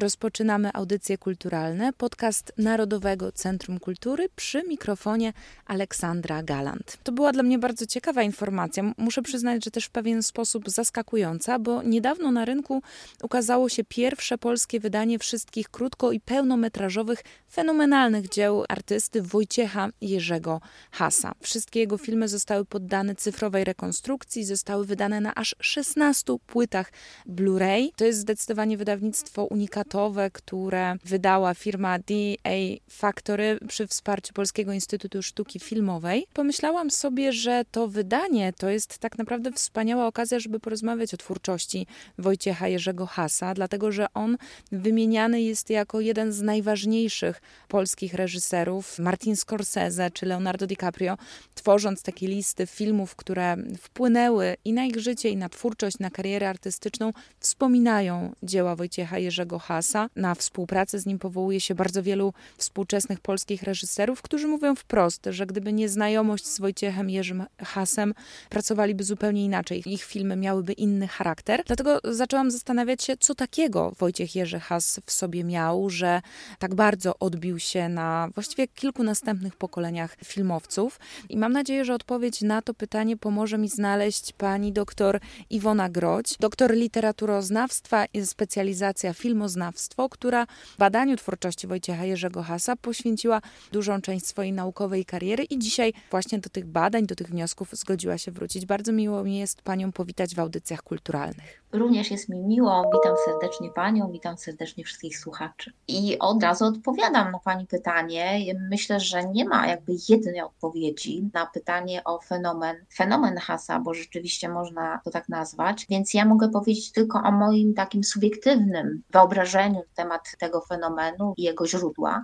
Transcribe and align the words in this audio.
Rozpoczynamy 0.00 0.70
audycje 0.74 1.18
kulturalne, 1.18 1.92
podcast 1.92 2.52
Narodowego 2.58 3.32
Centrum 3.32 3.80
Kultury 3.80 4.28
przy 4.36 4.62
mikrofonie 4.62 5.32
Aleksandra 5.66 6.42
Galant. 6.42 6.98
To 7.02 7.12
była 7.12 7.32
dla 7.32 7.42
mnie 7.42 7.58
bardzo 7.58 7.86
ciekawa 7.86 8.22
informacja. 8.22 8.92
Muszę 8.98 9.22
przyznać, 9.22 9.64
że 9.64 9.70
też 9.70 9.84
w 9.84 9.90
pewien 9.90 10.22
sposób 10.22 10.70
zaskakująca, 10.70 11.58
bo 11.58 11.82
niedawno 11.82 12.30
na 12.30 12.44
rynku 12.44 12.82
ukazało 13.22 13.68
się 13.68 13.84
pierwsze 13.84 14.38
polskie 14.38 14.80
wydanie 14.80 15.18
wszystkich 15.18 15.68
krótko 15.68 16.12
i 16.12 16.20
pełnometrażowych, 16.20 17.22
fenomenalnych 17.52 18.28
dzieł 18.28 18.64
artysty 18.68 19.22
Wojciecha 19.22 19.88
Jerzego 20.00 20.60
Hasa. 20.90 21.32
Wszystkie 21.40 21.80
jego 21.80 21.98
filmy 21.98 22.28
zostały 22.28 22.64
poddane 22.64 23.14
cyfrowej 23.14 23.64
rekonstrukcji, 23.64 24.44
zostały 24.44 24.86
wydane 24.86 25.20
na 25.20 25.34
aż 25.34 25.56
16 25.60 26.36
płytach 26.46 26.92
Blu-ray. 27.26 27.90
To 27.96 28.04
jest 28.04 28.18
zdecydowanie 28.18 28.76
wydawnictwo 28.76 29.44
unikatowe 29.44 29.89
które 30.32 30.96
wydała 31.04 31.54
firma 31.54 31.98
DA 31.98 32.50
Factory 32.90 33.58
przy 33.68 33.86
wsparciu 33.86 34.34
Polskiego 34.34 34.72
Instytutu 34.72 35.22
Sztuki 35.22 35.60
Filmowej. 35.60 36.26
Pomyślałam 36.32 36.90
sobie, 36.90 37.32
że 37.32 37.64
to 37.70 37.88
wydanie 37.88 38.52
to 38.52 38.68
jest 38.68 38.98
tak 38.98 39.18
naprawdę 39.18 39.52
wspaniała 39.52 40.06
okazja, 40.06 40.40
żeby 40.40 40.60
porozmawiać 40.60 41.14
o 41.14 41.16
twórczości 41.16 41.86
Wojciecha 42.18 42.68
Jerzego 42.68 43.06
Hasa, 43.06 43.54
dlatego 43.54 43.92
że 43.92 44.06
on 44.14 44.36
wymieniany 44.72 45.42
jest 45.42 45.70
jako 45.70 46.00
jeden 46.00 46.32
z 46.32 46.42
najważniejszych 46.42 47.42
polskich 47.68 48.14
reżyserów. 48.14 48.98
Martin 48.98 49.36
Scorsese 49.36 50.10
czy 50.10 50.26
Leonardo 50.26 50.66
DiCaprio, 50.66 51.16
tworząc 51.54 52.02
takie 52.02 52.28
listy 52.28 52.66
filmów, 52.66 53.16
które 53.16 53.56
wpłynęły 53.78 54.56
i 54.64 54.72
na 54.72 54.84
ich 54.84 55.00
życie, 55.00 55.28
i 55.28 55.36
na 55.36 55.48
twórczość, 55.48 55.98
na 55.98 56.10
karierę 56.10 56.48
artystyczną, 56.48 57.12
wspominają 57.40 58.32
dzieła 58.42 58.76
Wojciecha 58.76 59.18
Jerzego 59.18 59.58
Hasa 59.58 59.79
Na 60.16 60.34
współpracę 60.34 60.98
z 60.98 61.06
nim 61.06 61.18
powołuje 61.18 61.60
się 61.60 61.74
bardzo 61.74 62.02
wielu 62.02 62.32
współczesnych 62.56 63.20
polskich 63.20 63.62
reżyserów, 63.62 64.22
którzy 64.22 64.48
mówią 64.48 64.74
wprost, 64.74 65.26
że 65.30 65.46
gdyby 65.46 65.72
nie 65.72 65.88
znajomość 65.88 66.46
z 66.46 66.60
Wojciechem 66.60 67.10
Jerzym 67.10 67.44
Hasem, 67.58 68.14
pracowaliby 68.48 69.04
zupełnie 69.04 69.44
inaczej. 69.44 69.82
Ich 69.86 70.04
filmy 70.04 70.36
miałyby 70.36 70.72
inny 70.72 71.08
charakter. 71.08 71.62
Dlatego 71.66 72.00
zaczęłam 72.04 72.50
zastanawiać 72.50 73.02
się, 73.02 73.16
co 73.16 73.34
takiego 73.34 73.92
Wojciech 73.98 74.36
Jerzy 74.36 74.60
Has 74.60 75.00
w 75.06 75.12
sobie 75.12 75.44
miał, 75.44 75.90
że 75.90 76.22
tak 76.58 76.74
bardzo 76.74 77.18
odbił 77.18 77.58
się 77.58 77.88
na 77.88 78.28
właściwie 78.34 78.68
kilku 78.68 79.02
następnych 79.02 79.56
pokoleniach 79.56 80.16
filmowców. 80.24 81.00
I 81.28 81.36
mam 81.36 81.52
nadzieję, 81.52 81.84
że 81.84 81.94
odpowiedź 81.94 82.42
na 82.42 82.62
to 82.62 82.74
pytanie 82.74 83.16
pomoże 83.16 83.58
mi 83.58 83.68
znaleźć 83.68 84.32
pani 84.32 84.72
doktor 84.72 85.20
Iwona 85.50 85.88
Groć, 85.88 86.36
doktor 86.40 86.74
literaturoznawstwa 86.74 88.04
i 88.04 88.26
specjalizacja 88.26 89.14
filmoznawstwa 89.14 89.69
filmoznawstwo, 89.70 90.08
która 90.08 90.46
badaniu 90.78 91.16
twórczości 91.16 91.66
Wojciecha 91.66 92.04
Jerzego 92.04 92.42
Hasa 92.42 92.76
poświęciła 92.76 93.40
dużą 93.72 94.00
część 94.00 94.26
swojej 94.26 94.52
naukowej 94.52 95.04
kariery 95.04 95.44
i 95.44 95.58
dzisiaj 95.58 95.92
właśnie 96.10 96.38
do 96.38 96.50
tych 96.50 96.66
badań, 96.66 97.06
do 97.06 97.14
tych 97.14 97.28
wniosków 97.28 97.68
zgodziła 97.72 98.18
się 98.18 98.32
wrócić. 98.32 98.66
Bardzo 98.66 98.92
miło 98.92 99.24
mi 99.24 99.38
jest 99.38 99.62
Panią 99.62 99.92
powitać 99.92 100.34
w 100.34 100.38
audycjach 100.38 100.82
kulturalnych. 100.82 101.59
Również 101.72 102.10
jest 102.10 102.28
mi 102.28 102.40
miło. 102.40 102.90
Witam 102.92 103.16
serdecznie 103.24 103.70
Panią, 103.70 104.10
witam 104.12 104.38
serdecznie 104.38 104.84
wszystkich 104.84 105.18
słuchaczy. 105.18 105.72
I 105.88 106.18
od 106.18 106.42
razu 106.42 106.64
odpowiadam 106.64 107.32
na 107.32 107.38
Pani 107.38 107.66
pytanie. 107.66 108.54
Myślę, 108.70 109.00
że 109.00 109.24
nie 109.24 109.44
ma 109.44 109.66
jakby 109.66 109.92
jednej 110.08 110.40
odpowiedzi 110.40 111.30
na 111.34 111.46
pytanie 111.46 112.04
o 112.04 112.20
fenomen, 112.20 112.76
fenomen 112.94 113.38
Hasa, 113.38 113.80
bo 113.80 113.94
rzeczywiście 113.94 114.48
można 114.48 115.00
to 115.04 115.10
tak 115.10 115.28
nazwać. 115.28 115.86
Więc 115.90 116.14
ja 116.14 116.24
mogę 116.24 116.48
powiedzieć 116.48 116.92
tylko 116.92 117.18
o 117.22 117.32
moim 117.32 117.74
takim 117.74 118.04
subiektywnym 118.04 119.02
wyobrażeniu 119.10 119.78
na 119.78 119.94
temat 119.94 120.36
tego 120.38 120.60
fenomenu 120.60 121.34
i 121.36 121.42
jego 121.42 121.66
źródła. 121.66 122.22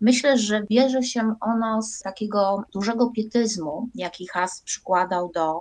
Myślę, 0.00 0.38
że 0.38 0.62
bierze 0.70 1.02
się 1.02 1.34
ono 1.40 1.82
z 1.82 1.98
takiego 1.98 2.64
dużego 2.72 3.10
pietyzmu, 3.10 3.88
jaki 3.94 4.26
Has 4.26 4.62
przykładał 4.62 5.30
do 5.34 5.60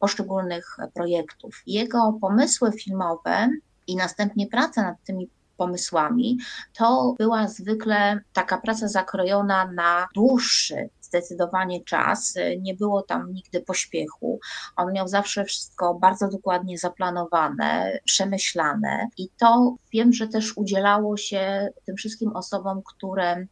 poszczególnych 0.00 0.76
projektów. 0.94 1.62
Jego 1.66 2.18
pomysły 2.20 2.72
filmowe 2.72 3.48
i 3.86 3.96
następnie 3.96 4.46
praca 4.46 4.82
nad 4.82 4.96
tymi 5.04 5.28
pomysłami, 5.56 6.38
to 6.72 7.14
była 7.18 7.48
zwykle 7.48 8.20
taka 8.32 8.58
praca 8.58 8.88
zakrojona 8.88 9.72
na 9.72 10.08
dłuższy 10.14 10.90
zdecydowanie 11.10 11.84
czas. 11.84 12.34
Nie 12.58 12.74
było 12.74 13.02
tam 13.02 13.32
nigdy 13.32 13.60
pośpiechu. 13.60 14.40
On 14.76 14.92
miał 14.92 15.08
zawsze 15.08 15.44
wszystko 15.44 15.94
bardzo 15.94 16.28
dokładnie 16.28 16.78
zaplanowane, 16.78 17.98
przemyślane 18.04 19.08
i 19.18 19.28
to 19.38 19.74
wiem, 19.92 20.12
że 20.12 20.28
też 20.28 20.56
udzielało 20.56 21.16
się 21.16 21.68
tym 21.86 21.96
wszystkim 21.96 22.36
osobom, 22.36 22.82
które 22.82 23.46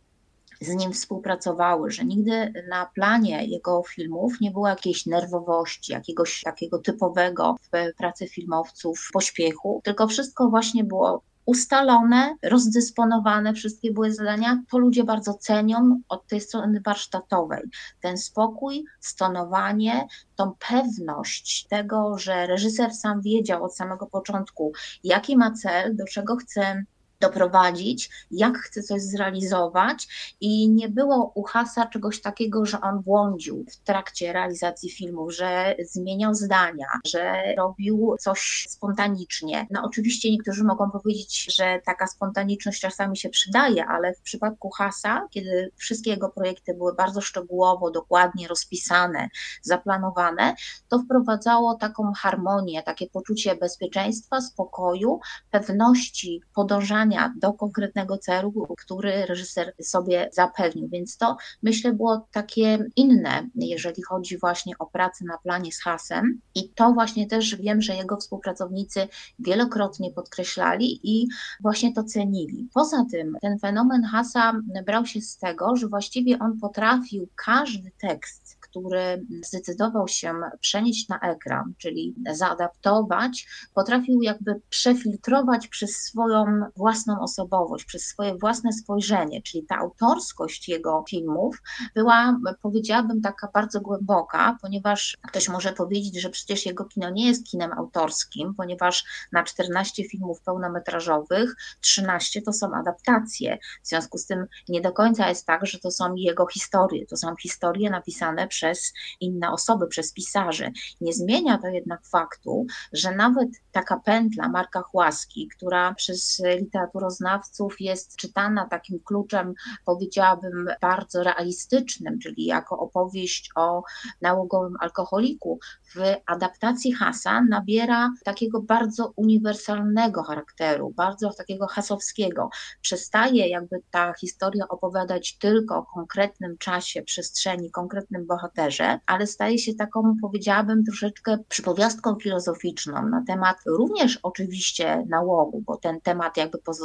z 0.60 0.68
nim 0.68 0.92
współpracowały, 0.92 1.90
że 1.90 2.04
nigdy 2.04 2.52
na 2.68 2.86
planie 2.86 3.46
jego 3.46 3.82
filmów 3.88 4.40
nie 4.40 4.50
było 4.50 4.68
jakiejś 4.68 5.06
nerwowości, 5.06 5.92
jakiegoś 5.92 6.42
takiego 6.42 6.78
typowego 6.78 7.56
w 7.72 7.96
pracy 7.96 8.28
filmowców 8.28 9.08
pośpiechu, 9.12 9.80
tylko 9.84 10.08
wszystko 10.08 10.48
właśnie 10.48 10.84
było 10.84 11.22
ustalone, 11.48 12.36
rozdysponowane, 12.42 13.54
wszystkie 13.54 13.92
były 13.92 14.12
zadania. 14.12 14.62
To 14.70 14.78
ludzie 14.78 15.04
bardzo 15.04 15.34
cenią 15.34 16.00
od 16.08 16.26
tej 16.26 16.40
strony 16.40 16.80
warsztatowej. 16.84 17.62
Ten 18.00 18.18
spokój, 18.18 18.84
stonowanie, 19.00 20.06
tą 20.36 20.52
pewność 20.68 21.66
tego, 21.66 22.18
że 22.18 22.46
reżyser 22.46 22.94
sam 22.94 23.22
wiedział 23.22 23.64
od 23.64 23.76
samego 23.76 24.06
początku, 24.06 24.72
jaki 25.04 25.36
ma 25.36 25.52
cel, 25.52 25.96
do 25.96 26.04
czego 26.04 26.36
chce 26.36 26.84
doprowadzić, 27.20 28.10
jak 28.30 28.58
chce 28.58 28.82
coś 28.82 29.02
zrealizować 29.02 30.08
i 30.40 30.68
nie 30.68 30.88
było 30.88 31.32
u 31.34 31.42
Hasa 31.42 31.86
czegoś 31.86 32.20
takiego, 32.20 32.66
że 32.66 32.80
on 32.80 33.00
błądził 33.00 33.64
w 33.70 33.76
trakcie 33.76 34.32
realizacji 34.32 34.90
filmu, 34.90 35.30
że 35.30 35.74
zmieniał 35.92 36.34
zdania, 36.34 36.86
że 37.06 37.42
robił 37.56 38.16
coś 38.20 38.66
spontanicznie. 38.68 39.66
No 39.70 39.82
oczywiście 39.84 40.30
niektórzy 40.30 40.64
mogą 40.64 40.90
powiedzieć, 40.90 41.54
że 41.56 41.80
taka 41.86 42.06
spontaniczność 42.06 42.80
czasami 42.80 43.16
się 43.16 43.28
przydaje, 43.28 43.86
ale 43.86 44.14
w 44.14 44.20
przypadku 44.20 44.70
Hasa, 44.70 45.26
kiedy 45.30 45.70
wszystkie 45.76 46.10
jego 46.10 46.28
projekty 46.28 46.74
były 46.74 46.94
bardzo 46.94 47.20
szczegółowo, 47.20 47.90
dokładnie 47.90 48.48
rozpisane, 48.48 49.28
zaplanowane, 49.62 50.54
to 50.88 50.98
wprowadzało 50.98 51.74
taką 51.74 52.12
harmonię, 52.12 52.82
takie 52.82 53.06
poczucie 53.06 53.54
bezpieczeństwa, 53.54 54.40
spokoju, 54.40 55.20
pewności 55.50 56.40
podążania 56.54 57.07
do 57.36 57.52
konkretnego 57.52 58.18
celu, 58.18 58.66
który 58.78 59.26
reżyser 59.26 59.72
sobie 59.82 60.28
zapewnił. 60.32 60.88
Więc 60.88 61.16
to 61.16 61.36
myślę 61.62 61.92
było 61.92 62.28
takie 62.32 62.78
inne, 62.96 63.48
jeżeli 63.54 64.02
chodzi 64.02 64.38
właśnie 64.38 64.78
o 64.78 64.86
pracę 64.86 65.24
na 65.24 65.38
planie 65.38 65.72
z 65.72 65.82
hasem. 65.82 66.40
I 66.54 66.68
to 66.68 66.92
właśnie 66.92 67.26
też 67.26 67.56
wiem, 67.56 67.82
że 67.82 67.96
jego 67.96 68.16
współpracownicy 68.16 69.08
wielokrotnie 69.38 70.10
podkreślali 70.10 71.00
i 71.02 71.28
właśnie 71.60 71.94
to 71.94 72.04
cenili. 72.04 72.68
Poza 72.74 73.04
tym 73.10 73.36
ten 73.40 73.58
fenomen 73.58 74.04
hasa 74.04 74.52
brał 74.86 75.06
się 75.06 75.20
z 75.20 75.38
tego, 75.38 75.76
że 75.76 75.88
właściwie 75.88 76.38
on 76.38 76.58
potrafił 76.60 77.28
każdy 77.36 77.90
tekst 78.00 78.58
który 78.70 79.26
zdecydował 79.46 80.08
się 80.08 80.34
przenieść 80.60 81.08
na 81.08 81.20
ekran, 81.20 81.72
czyli 81.78 82.14
zaadaptować, 82.32 83.48
potrafił 83.74 84.22
jakby 84.22 84.60
przefiltrować 84.68 85.68
przez 85.68 85.90
swoją 85.90 86.44
własną 86.76 86.97
osobowość, 87.20 87.84
przez 87.84 88.02
swoje 88.02 88.34
własne 88.34 88.72
spojrzenie, 88.72 89.42
czyli 89.42 89.66
ta 89.66 89.76
autorskość 89.76 90.68
jego 90.68 91.04
filmów 91.08 91.62
była, 91.94 92.40
powiedziałabym, 92.62 93.20
taka 93.20 93.48
bardzo 93.54 93.80
głęboka, 93.80 94.58
ponieważ 94.62 95.16
ktoś 95.28 95.48
może 95.48 95.72
powiedzieć, 95.72 96.20
że 96.20 96.30
przecież 96.30 96.66
jego 96.66 96.84
kino 96.84 97.10
nie 97.10 97.26
jest 97.26 97.46
kinem 97.46 97.72
autorskim, 97.72 98.54
ponieważ 98.54 99.04
na 99.32 99.42
14 99.42 100.04
filmów 100.04 100.40
pełnometrażowych 100.42 101.56
13 101.80 102.42
to 102.42 102.52
są 102.52 102.74
adaptacje. 102.74 103.58
W 103.82 103.88
związku 103.88 104.18
z 104.18 104.26
tym 104.26 104.46
nie 104.68 104.80
do 104.80 104.92
końca 104.92 105.28
jest 105.28 105.46
tak, 105.46 105.66
że 105.66 105.78
to 105.78 105.90
są 105.90 106.14
jego 106.14 106.46
historie, 106.46 107.06
to 107.06 107.16
są 107.16 107.36
historie 107.36 107.90
napisane 107.90 108.48
przez 108.48 108.92
inne 109.20 109.50
osoby, 109.50 109.86
przez 109.86 110.12
pisarzy. 110.12 110.72
Nie 111.00 111.12
zmienia 111.12 111.58
to 111.58 111.68
jednak 111.68 112.06
faktu, 112.06 112.66
że 112.92 113.14
nawet 113.14 113.48
taka 113.72 114.00
pętla 114.00 114.48
Marka 114.48 114.82
Chłaski, 114.82 115.48
która 115.48 115.94
przez 115.94 116.42
literaturoznawców 116.88 117.80
jest 117.80 118.16
czytana 118.16 118.66
takim 118.66 119.00
kluczem, 119.04 119.54
powiedziałabym, 119.84 120.68
bardzo 120.80 121.22
realistycznym, 121.22 122.18
czyli 122.18 122.44
jako 122.44 122.78
opowieść 122.78 123.50
o 123.56 123.82
nałogowym 124.20 124.74
alkoholiku, 124.80 125.58
w 125.94 125.98
adaptacji 126.26 126.92
Hasa 126.92 127.40
nabiera 127.40 128.10
takiego 128.24 128.62
bardzo 128.62 129.12
uniwersalnego 129.16 130.22
charakteru, 130.22 130.90
bardzo 130.96 131.32
takiego 131.32 131.66
hasowskiego. 131.66 132.50
Przestaje 132.80 133.48
jakby 133.48 133.76
ta 133.90 134.12
historia 134.20 134.68
opowiadać 134.68 135.38
tylko 135.38 135.76
o 135.76 135.82
konkretnym 135.82 136.58
czasie, 136.58 137.02
przestrzeni, 137.02 137.70
konkretnym 137.70 138.26
bohaterze, 138.26 139.00
ale 139.06 139.26
staje 139.26 139.58
się 139.58 139.74
taką, 139.74 140.14
powiedziałabym, 140.22 140.84
troszeczkę 140.84 141.38
przypowiastką 141.48 142.16
filozoficzną 142.22 143.08
na 143.08 143.24
temat 143.26 143.56
również 143.66 144.18
oczywiście 144.22 145.04
nałogu, 145.08 145.62
bo 145.66 145.76
ten 145.76 146.00
temat 146.00 146.36
jakby 146.36 146.58
pozostaje, 146.58 146.77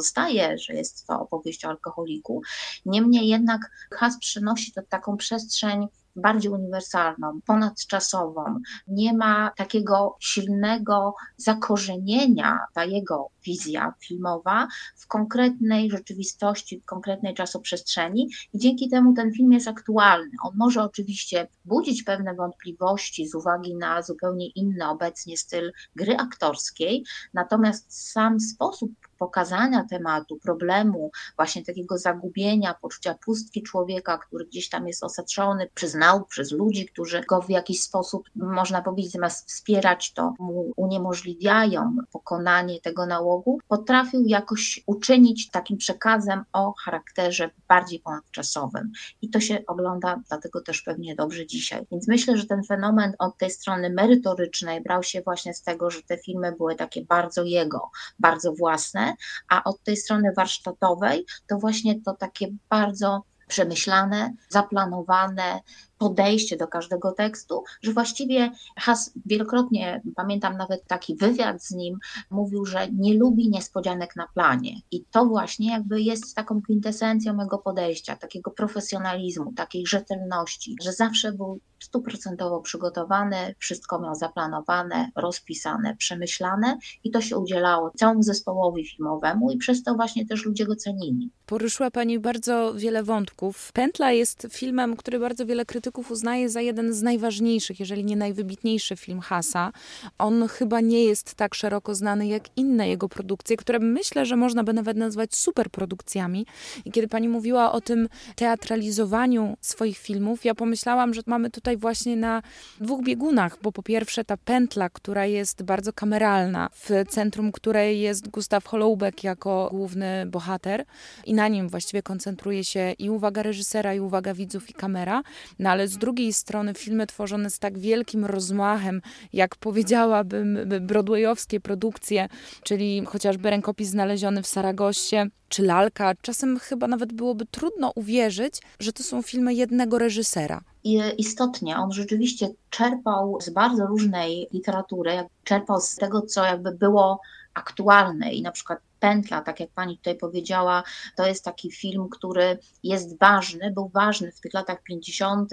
że 0.57 0.73
jest 0.73 1.07
to 1.07 1.19
opowieść 1.19 1.65
o 1.65 1.69
alkoholiku. 1.69 2.41
Niemniej 2.85 3.27
jednak 3.27 3.61
Has 3.91 4.19
przynosi 4.19 4.71
to 4.71 4.81
taką 4.89 5.17
przestrzeń 5.17 5.87
bardziej 6.15 6.51
uniwersalną, 6.51 7.39
ponadczasową. 7.45 8.59
Nie 8.87 9.13
ma 9.13 9.51
takiego 9.57 10.15
silnego 10.19 11.15
zakorzenienia, 11.37 12.59
ta 12.73 12.85
jego 12.85 13.29
wizja 13.45 13.93
filmowa 13.99 14.67
w 14.95 15.07
konkretnej 15.07 15.91
rzeczywistości, 15.91 16.79
w 16.79 16.85
konkretnej 16.85 17.33
czasoprzestrzeni 17.33 18.29
i 18.53 18.59
dzięki 18.59 18.89
temu 18.89 19.13
ten 19.13 19.33
film 19.33 19.51
jest 19.51 19.67
aktualny. 19.67 20.31
On 20.43 20.53
może 20.55 20.83
oczywiście 20.83 21.47
budzić 21.65 22.03
pewne 22.03 22.35
wątpliwości 22.35 23.27
z 23.27 23.35
uwagi 23.35 23.75
na 23.75 24.01
zupełnie 24.01 24.47
inny 24.47 24.89
obecnie 24.89 25.37
styl 25.37 25.71
gry 25.95 26.17
aktorskiej, 26.17 27.03
natomiast 27.33 28.11
sam 28.11 28.39
sposób 28.39 28.91
pokazania 29.23 29.85
tematu, 29.89 30.37
problemu, 30.43 31.11
właśnie 31.35 31.65
takiego 31.65 31.97
zagubienia, 31.97 32.75
poczucia 32.81 33.15
pustki 33.25 33.63
człowieka, 33.63 34.17
który 34.17 34.45
gdzieś 34.45 34.69
tam 34.69 34.87
jest 34.87 35.03
osaczony 35.03 35.69
przez 35.73 35.95
nauk, 35.95 36.27
przez 36.27 36.51
ludzi, 36.51 36.85
którzy 36.85 37.21
go 37.29 37.41
w 37.41 37.49
jakiś 37.49 37.81
sposób, 37.81 38.29
można 38.35 38.81
powiedzieć, 38.81 39.11
zamiast 39.11 39.49
wspierać, 39.49 40.13
to 40.13 40.33
mu 40.39 40.71
uniemożliwiają 40.75 41.95
pokonanie 42.11 42.81
tego 42.81 43.05
nałogu, 43.05 43.59
potrafił 43.67 44.23
jakoś 44.25 44.83
uczynić 44.85 45.49
takim 45.49 45.77
przekazem 45.77 46.43
o 46.53 46.73
charakterze 46.85 47.49
bardziej 47.67 47.99
ponadczasowym. 47.99 48.91
I 49.21 49.29
to 49.29 49.39
się 49.39 49.63
ogląda 49.67 50.21
dlatego 50.29 50.61
też 50.61 50.81
pewnie 50.81 51.15
dobrze 51.15 51.45
dzisiaj. 51.45 51.85
Więc 51.91 52.07
myślę, 52.07 52.37
że 52.37 52.45
ten 52.45 52.63
fenomen 52.63 53.13
od 53.19 53.37
tej 53.37 53.51
strony 53.51 53.89
merytorycznej 53.89 54.81
brał 54.81 55.03
się 55.03 55.21
właśnie 55.21 55.53
z 55.53 55.61
tego, 55.61 55.91
że 55.91 56.01
te 56.01 56.17
filmy 56.17 56.55
były 56.57 56.75
takie 56.75 57.05
bardzo 57.05 57.43
jego, 57.43 57.91
bardzo 58.19 58.53
własne, 58.53 59.12
a 59.49 59.63
od 59.63 59.83
tej 59.83 59.97
strony 59.97 60.31
warsztatowej 60.37 61.25
to 61.47 61.57
właśnie 61.57 62.01
to 62.01 62.13
takie 62.13 62.47
bardzo 62.69 63.23
przemyślane, 63.47 64.33
zaplanowane, 64.49 65.59
podejście 66.03 66.57
do 66.57 66.67
każdego 66.67 67.11
tekstu, 67.11 67.63
że 67.81 67.93
właściwie 67.93 68.51
Has 68.75 69.13
wielokrotnie, 69.25 70.01
pamiętam 70.15 70.57
nawet 70.57 70.87
taki 70.87 71.15
wywiad 71.15 71.63
z 71.63 71.71
nim, 71.71 71.99
mówił, 72.29 72.65
że 72.65 72.87
nie 72.91 73.17
lubi 73.17 73.49
niespodzianek 73.49 74.15
na 74.15 74.27
planie. 74.33 74.75
I 74.91 75.03
to 75.11 75.25
właśnie 75.25 75.71
jakby 75.71 76.01
jest 76.01 76.35
taką 76.35 76.61
kwintesencją 76.61 77.33
mego 77.33 77.57
podejścia, 77.57 78.15
takiego 78.15 78.51
profesjonalizmu, 78.51 79.53
takiej 79.53 79.85
rzetelności, 79.85 80.75
że 80.83 80.93
zawsze 80.93 81.31
był 81.31 81.59
stuprocentowo 81.83 82.61
przygotowany, 82.61 83.55
wszystko 83.59 83.99
miał 83.99 84.15
zaplanowane, 84.15 85.11
rozpisane, 85.15 85.95
przemyślane 85.95 86.77
i 87.03 87.11
to 87.11 87.21
się 87.21 87.37
udzielało 87.37 87.91
całemu 87.95 88.23
zespołowi 88.23 88.85
filmowemu 88.85 89.51
i 89.51 89.57
przez 89.57 89.83
to 89.83 89.93
właśnie 89.93 90.25
też 90.25 90.45
ludzie 90.45 90.65
go 90.65 90.75
cenili. 90.75 91.31
Poruszyła 91.45 91.91
Pani 91.91 92.19
bardzo 92.19 92.73
wiele 92.73 93.03
wątków. 93.03 93.71
Pętla 93.73 94.11
jest 94.11 94.47
filmem, 94.51 94.95
który 94.95 95.19
bardzo 95.19 95.45
wiele 95.45 95.65
krytyków 95.65 95.92
uznaje 95.99 96.49
za 96.49 96.61
jeden 96.61 96.93
z 96.93 97.01
najważniejszych, 97.01 97.79
jeżeli 97.79 98.05
nie 98.05 98.15
najwybitniejszy 98.15 98.95
film 98.95 99.19
Hasa. 99.19 99.71
On 100.17 100.47
chyba 100.47 100.81
nie 100.81 101.03
jest 101.03 101.35
tak 101.35 101.55
szeroko 101.55 101.95
znany 101.95 102.27
jak 102.27 102.43
inne 102.55 102.89
jego 102.89 103.09
produkcje, 103.09 103.57
które 103.57 103.79
myślę, 103.79 104.25
że 104.25 104.35
można 104.35 104.63
by 104.63 104.73
nawet 104.73 104.97
nazwać 104.97 105.35
superprodukcjami. 105.35 106.45
I 106.85 106.91
kiedy 106.91 107.07
Pani 107.07 107.29
mówiła 107.29 107.71
o 107.71 107.81
tym 107.81 108.09
teatralizowaniu 108.35 109.57
swoich 109.61 109.97
filmów, 109.97 110.45
ja 110.45 110.55
pomyślałam, 110.55 111.13
że 111.13 111.21
mamy 111.25 111.49
tutaj 111.49 111.77
właśnie 111.77 112.15
na 112.15 112.41
dwóch 112.79 113.03
biegunach, 113.03 113.57
bo 113.61 113.71
po 113.71 113.83
pierwsze 113.83 114.25
ta 114.25 114.37
pętla, 114.37 114.89
która 114.89 115.25
jest 115.25 115.63
bardzo 115.63 115.93
kameralna, 115.93 116.69
w 116.73 116.89
centrum 117.09 117.51
której 117.51 118.01
jest 118.01 118.29
Gustaw 118.29 118.65
Holoubek 118.65 119.23
jako 119.23 119.69
główny 119.71 120.25
bohater 120.25 120.85
i 121.25 121.33
na 121.33 121.47
nim 121.47 121.69
właściwie 121.69 122.03
koncentruje 122.03 122.63
się 122.63 122.91
i 122.99 123.09
uwaga 123.09 123.43
reżysera, 123.43 123.93
i 123.93 123.99
uwaga 123.99 124.33
widzów, 124.33 124.69
i 124.69 124.73
kamera, 124.73 125.23
no 125.59 125.69
ale 125.69 125.82
z 125.87 125.97
drugiej 125.97 126.33
strony 126.33 126.73
filmy 126.73 127.07
tworzone 127.07 127.49
z 127.49 127.59
tak 127.59 127.79
wielkim 127.79 128.25
rozmachem, 128.25 129.01
jak 129.33 129.55
powiedziałabym 129.55 130.57
broadwayowskie 130.81 131.59
produkcje, 131.59 132.29
czyli 132.63 133.05
chociażby 133.05 133.49
rękopis 133.49 133.89
znaleziony 133.89 134.43
w 134.43 134.47
Saragosie, 134.47 135.25
czy 135.49 135.63
Lalka. 135.63 136.13
Czasem 136.21 136.59
chyba 136.59 136.87
nawet 136.87 137.13
byłoby 137.13 137.45
trudno 137.45 137.91
uwierzyć, 137.95 138.61
że 138.79 138.93
to 138.93 139.03
są 139.03 139.21
filmy 139.21 139.53
jednego 139.53 139.97
reżysera. 139.99 140.61
I 140.83 141.01
istotnie, 141.17 141.77
on 141.77 141.91
rzeczywiście 141.91 142.49
czerpał 142.69 143.41
z 143.41 143.49
bardzo 143.49 143.85
różnej 143.85 144.47
literatury, 144.53 145.11
czerpał 145.43 145.81
z 145.81 145.95
tego, 145.95 146.21
co 146.21 146.43
jakby 146.43 146.71
było 146.71 147.19
aktualne 147.53 148.33
i 148.33 148.41
na 148.41 148.51
przykład 148.51 148.79
pętla, 149.03 149.41
tak 149.41 149.59
jak 149.59 149.69
pani 149.69 149.97
tutaj 149.97 150.17
powiedziała, 150.17 150.83
to 151.15 151.27
jest 151.27 151.45
taki 151.45 151.71
film, 151.71 152.09
który 152.09 152.59
jest 152.83 153.19
ważny, 153.19 153.71
był 153.71 153.89
ważny 153.89 154.31
w 154.31 154.39
tych 154.39 154.53
latach 154.53 154.83
50., 154.83 155.51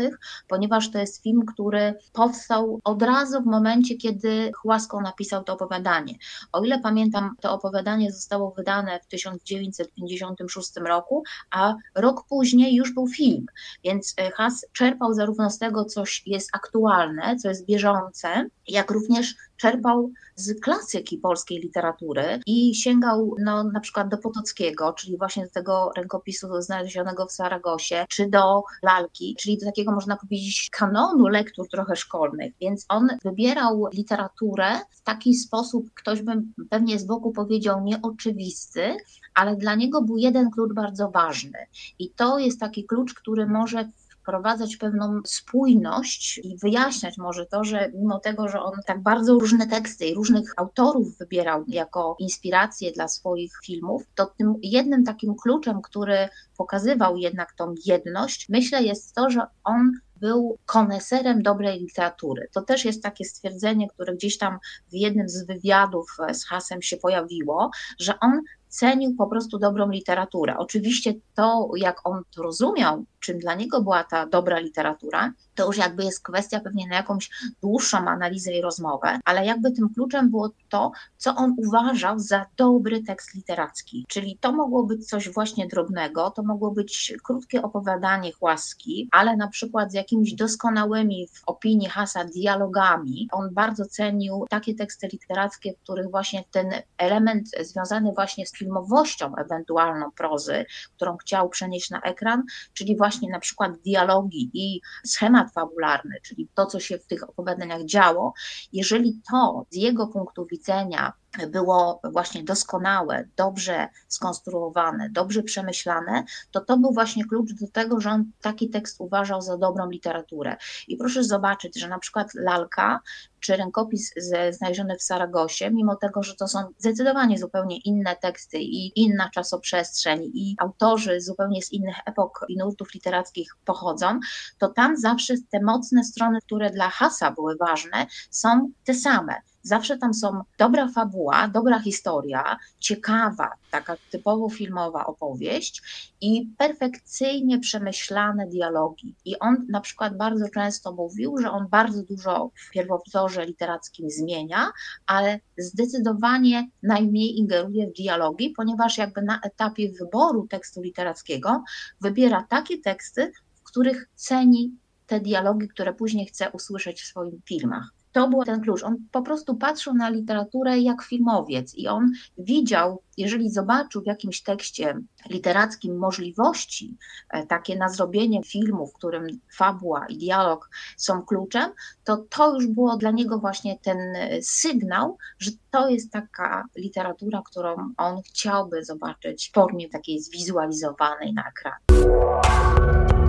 ponieważ 0.49 0.91
to 0.91 0.99
jest 0.99 1.23
film, 1.23 1.47
który 1.47 1.95
powstał 2.13 2.81
od 2.85 3.03
razu 3.03 3.43
w 3.43 3.47
momencie, 3.47 3.97
kiedy 3.97 4.53
Chłasko 4.57 5.01
napisał 5.01 5.45
to 5.45 5.53
opowiadanie. 5.53 6.15
O 6.53 6.65
ile 6.65 6.81
pamiętam, 6.81 7.35
to 7.41 7.53
opowiadanie 7.53 8.13
zostało 8.13 8.51
wydane 8.51 9.01
w 9.01 9.07
1956 9.07 10.71
roku, 10.77 11.23
a 11.51 11.75
rok 11.95 12.25
później 12.29 12.75
już 12.75 12.95
był 12.95 13.09
film, 13.09 13.47
więc 13.85 14.15
e, 14.17 14.31
Has 14.31 14.67
czerpał 14.73 15.15
zarówno 15.15 15.51
z 15.51 15.59
tego, 15.59 15.85
co 15.85 16.05
jest 16.27 16.51
aktualne, 16.53 17.37
co 17.37 17.49
jest 17.49 17.67
bieżące, 17.67 18.47
jak 18.69 18.91
również 18.91 19.35
czerpał 19.61 20.11
z 20.35 20.61
klasyki 20.61 21.19
polskiej 21.19 21.59
literatury 21.61 22.41
i 22.47 22.75
sięgał 22.75 23.35
no, 23.39 23.65
na 23.65 23.81
przykład 23.81 24.09
do 24.09 24.19
Potockiego, 24.19 24.93
czyli 24.93 25.19
właśnie 25.19 25.45
do 25.45 25.51
tego 25.51 25.91
rękopisu 25.97 26.63
znalezionego 26.63 27.27
w 27.27 27.33
Saragosie, 27.33 28.05
czy 28.09 28.29
do 28.29 28.63
Lalki, 28.83 29.37
czyli 29.39 29.59
do 29.59 29.67
takiego 29.67 29.93
można 29.93 30.17
powiedzieć 30.17 30.69
kanonu 30.73 31.29
lektur 31.29 31.69
trochę 31.69 31.97
szkolnych. 31.97 32.53
Więc 32.61 32.87
on 32.89 33.09
wybierał 33.25 33.87
literaturę 33.93 34.81
w 34.91 35.03
taki 35.03 35.35
sposób, 35.35 35.95
ktoś 35.95 36.23
by 36.23 36.33
pewnie 36.71 36.99
z 36.99 37.05
boku 37.05 37.33
powiedział 37.33 37.85
nieoczywisty, 37.85 38.97
ale 39.35 39.57
dla 39.57 39.75
niego 39.75 40.03
był 40.03 40.17
jeden 40.17 40.51
klucz 40.51 40.73
bardzo 40.73 41.11
ważny. 41.11 41.59
I 41.99 42.11
to 42.11 42.39
jest 42.39 42.61
taki 42.61 42.85
klucz, 42.85 43.15
który 43.15 43.47
może 43.47 43.89
wprowadzać 44.31 44.77
pewną 44.77 45.21
spójność 45.25 46.41
i 46.45 46.57
wyjaśniać 46.57 47.19
może 47.19 47.47
to, 47.47 47.65
że 47.65 47.91
mimo 47.95 48.19
tego, 48.19 48.49
że 48.49 48.61
on 48.63 48.73
tak 48.87 49.03
bardzo 49.03 49.35
różne 49.35 49.67
teksty 49.67 50.07
i 50.07 50.15
różnych 50.15 50.53
autorów 50.57 51.19
wybierał 51.19 51.65
jako 51.69 52.17
inspirację 52.19 52.93
dla 52.93 53.09
swoich 53.09 53.53
filmów, 53.65 54.03
to 54.15 54.27
tym 54.27 54.55
jednym 54.63 55.05
takim 55.05 55.35
kluczem, 55.35 55.83
który 55.83 56.29
pokazywał 56.57 57.17
jednak 57.17 57.53
tą 57.53 57.75
jedność, 57.87 58.49
myślę 58.49 58.83
jest 58.83 59.15
to, 59.15 59.31
że 59.31 59.47
on 59.65 59.93
był 60.17 60.59
koneserem 60.67 61.43
dobrej 61.43 61.81
literatury. 61.81 62.49
To 62.53 62.63
też 62.63 62.85
jest 62.85 63.03
takie 63.03 63.25
stwierdzenie, 63.25 63.89
które 63.89 64.15
gdzieś 64.15 64.39
tam 64.39 64.59
w 64.93 64.95
jednym 64.95 65.29
z 65.29 65.47
wywiadów 65.47 66.17
z 66.33 66.45
Hasem 66.45 66.83
się 66.83 66.97
pojawiło, 66.97 67.71
że 67.99 68.21
on 68.21 68.41
cenił 68.71 69.15
po 69.15 69.27
prostu 69.27 69.59
dobrą 69.59 69.91
literaturę. 69.91 70.57
Oczywiście 70.59 71.15
to, 71.35 71.71
jak 71.77 72.01
on 72.05 72.23
to 72.35 72.43
rozumiał, 72.43 73.05
czym 73.21 73.39
dla 73.39 73.55
niego 73.55 73.83
była 73.83 74.05
ta 74.05 74.27
dobra 74.27 74.59
literatura, 74.59 75.33
to 75.55 75.67
już 75.67 75.77
jakby 75.77 76.05
jest 76.05 76.23
kwestia 76.23 76.61
pewnie 76.61 76.87
na 76.89 76.97
jakąś 76.97 77.31
dłuższą 77.63 77.99
analizę 77.99 78.53
i 78.53 78.61
rozmowę, 78.61 79.19
ale 79.25 79.47
jakby 79.47 79.71
tym 79.73 79.95
kluczem 79.95 80.31
było 80.31 80.51
to, 80.69 80.93
co 81.17 81.37
on 81.37 81.55
uważał 81.59 82.19
za 82.19 82.47
dobry 82.57 83.03
tekst 83.03 83.35
literacki. 83.35 84.05
Czyli 84.09 84.39
to 84.41 84.53
mogło 84.53 84.83
być 84.83 85.09
coś 85.09 85.31
właśnie 85.31 85.67
drobnego, 85.67 86.31
to 86.31 86.43
mogło 86.43 86.71
być 86.71 87.15
krótkie 87.25 87.63
opowiadanie 87.63 88.33
chłaski, 88.33 89.09
ale 89.13 89.37
na 89.37 89.49
przykład 89.49 89.91
z 89.91 89.95
jakimiś 89.95 90.35
doskonałymi 90.35 91.29
w 91.33 91.43
opinii 91.47 91.89
Hasa 91.89 92.25
dialogami. 92.25 93.29
On 93.33 93.55
bardzo 93.55 93.85
cenił 93.87 94.45
takie 94.51 94.75
teksty 94.75 95.09
literackie, 95.13 95.73
w 95.73 95.79
których 95.79 96.11
właśnie 96.11 96.45
ten 96.51 96.73
element 96.99 97.49
związany 97.61 98.13
właśnie 98.13 98.47
z 98.47 98.53
filmowością 98.61 99.33
ewentualną 99.37 100.11
prozy, 100.11 100.65
którą 100.97 101.17
chciał 101.17 101.49
przenieść 101.49 101.91
na 101.91 102.01
ekran, 102.01 102.43
czyli 102.73 102.97
właśnie 102.97 103.31
na 103.31 103.41
przykład 103.41 103.73
dialogi 103.77 104.51
i 104.55 104.81
schemat 105.07 105.53
fabularny, 105.53 106.15
czyli 106.23 106.49
to, 106.55 106.67
co 106.67 106.81
się 106.81 106.99
w 106.99 107.07
tych 107.07 107.29
opowiadaniach 107.29 107.85
działo, 107.85 108.33
jeżeli 108.73 109.21
to 109.31 109.67
z 109.71 109.77
jego 109.77 110.07
punktu 110.07 110.47
widzenia 110.47 111.13
było 111.49 112.01
właśnie 112.13 112.45
doskonałe, 112.45 113.29
dobrze 113.37 113.89
skonstruowane, 114.09 115.11
dobrze 115.11 115.43
przemyślane, 115.43 116.25
to 116.51 116.61
to 116.61 116.79
był 116.79 116.93
właśnie 116.93 117.25
klucz 117.25 117.53
do 117.53 117.67
tego, 117.69 118.01
że 118.01 118.11
on 118.11 118.25
taki 118.41 118.71
tekst 118.71 118.97
uważał 119.01 119.43
za 119.43 119.57
dobrą 119.57 119.91
literaturę. 119.91 120.57
I 120.89 120.97
proszę 120.97 121.25
zobaczyć, 121.25 121.81
że 121.81 121.89
na 121.89 121.99
przykład 121.99 122.35
Lalka 122.35 123.01
czy 123.41 123.57
rękopis 123.57 124.13
znaleziony 124.51 124.97
w 124.97 125.03
Saragosie, 125.03 125.71
mimo 125.71 125.97
tego, 125.97 126.23
że 126.23 126.35
to 126.35 126.49
są 126.49 126.59
zdecydowanie 126.79 127.39
zupełnie 127.39 127.79
inne 127.79 128.17
teksty 128.17 128.59
i 128.59 129.01
inna 129.01 129.31
czasoprzestrzeń 129.31 130.23
i 130.35 130.57
autorzy 130.59 131.21
zupełnie 131.21 131.63
z 131.63 131.73
innych 131.73 131.97
epok 132.07 132.45
i 132.49 132.57
nurtów 132.57 132.95
literackich 132.95 133.57
pochodzą, 133.65 134.21
to 134.59 134.69
tam 134.69 134.97
zawsze 134.97 135.35
te 135.51 135.63
mocne 135.63 136.05
strony, 136.05 136.39
które 136.41 136.71
dla 136.71 136.91
Hasa 136.91 137.31
były 137.31 137.57
ważne, 137.57 138.07
są 138.31 138.71
te 138.85 138.95
same. 138.95 139.35
Zawsze 139.63 139.99
tam 139.99 140.15
są 140.15 140.41
dobra 140.59 140.89
fabuła, 140.89 141.49
dobra 141.49 141.81
historia, 141.81 142.57
ciekawa, 142.79 143.51
taka 143.71 143.97
typowo 144.11 144.49
filmowa 144.49 145.07
opowieść 145.07 145.83
i 146.21 146.51
perfekcyjnie 146.59 147.59
przemyślane 147.59 148.47
dialogi. 148.47 149.15
I 149.25 149.39
on 149.39 149.67
na 149.69 149.81
przykład 149.81 150.17
bardzo 150.17 150.49
często 150.49 150.93
mówił, 150.93 151.39
że 151.39 151.51
on 151.51 151.69
bardzo 151.69 152.03
dużo 152.03 152.51
w 152.55 152.71
pierwowzorze 152.71 153.47
literackim 153.47 154.11
zmienia, 154.11 154.71
ale 155.07 155.41
zdecydowanie 155.59 156.69
najmniej 156.83 157.39
ingeruje 157.39 157.87
w 157.87 157.93
dialogi, 157.93 158.51
ponieważ 158.57 158.99
jakby 158.99 159.23
na 159.23 159.41
etapie 159.41 159.93
wyboru 159.93 160.47
tekstu 160.49 160.83
literackiego 160.83 161.63
wybiera 162.01 162.47
takie 162.49 162.79
teksty, 162.79 163.33
w 163.55 163.63
których 163.63 164.09
ceni 164.15 164.77
te 165.07 165.21
dialogi, 165.21 165.69
które 165.69 165.95
później 165.95 166.27
chce 166.27 166.51
usłyszeć 166.51 167.03
w 167.03 167.07
swoich 167.07 167.45
filmach. 167.45 168.00
To 168.13 168.29
był 168.29 168.45
ten 168.45 168.61
klucz. 168.61 168.83
On 168.83 168.97
po 169.13 169.23
prostu 169.23 169.57
patrzył 169.57 169.95
na 169.95 170.09
literaturę 170.09 170.79
jak 170.79 171.03
filmowiec 171.03 171.75
i 171.75 171.89
on 171.89 172.13
widział, 172.39 173.03
jeżeli 173.17 173.51
zobaczył 173.51 174.03
w 174.03 174.07
jakimś 174.07 174.43
tekście 174.43 175.01
literackim 175.31 175.99
możliwości 175.99 176.97
e, 177.31 177.47
takie 177.47 177.77
na 177.77 177.89
zrobienie 177.89 178.43
filmu, 178.45 178.87
w 178.87 178.93
którym 178.93 179.27
fabuła 179.57 180.07
i 180.07 180.19
dialog 180.19 180.71
są 180.97 181.23
kluczem, 181.23 181.71
to 182.05 182.17
to 182.17 182.55
już 182.55 182.67
było 182.67 182.97
dla 182.97 183.11
niego 183.11 183.39
właśnie 183.39 183.79
ten 183.79 183.99
e, 183.99 184.43
sygnał, 184.43 185.19
że 185.39 185.51
to 185.71 185.89
jest 185.89 186.13
taka 186.13 186.65
literatura, 186.77 187.43
którą 187.47 187.77
on 187.97 188.23
chciałby 188.23 188.85
zobaczyć 188.85 189.49
w 189.49 189.55
formie 189.55 189.89
takiej 189.89 190.21
zwizualizowanej 190.21 191.35
na 191.35 191.45
ekranie. 191.49 193.20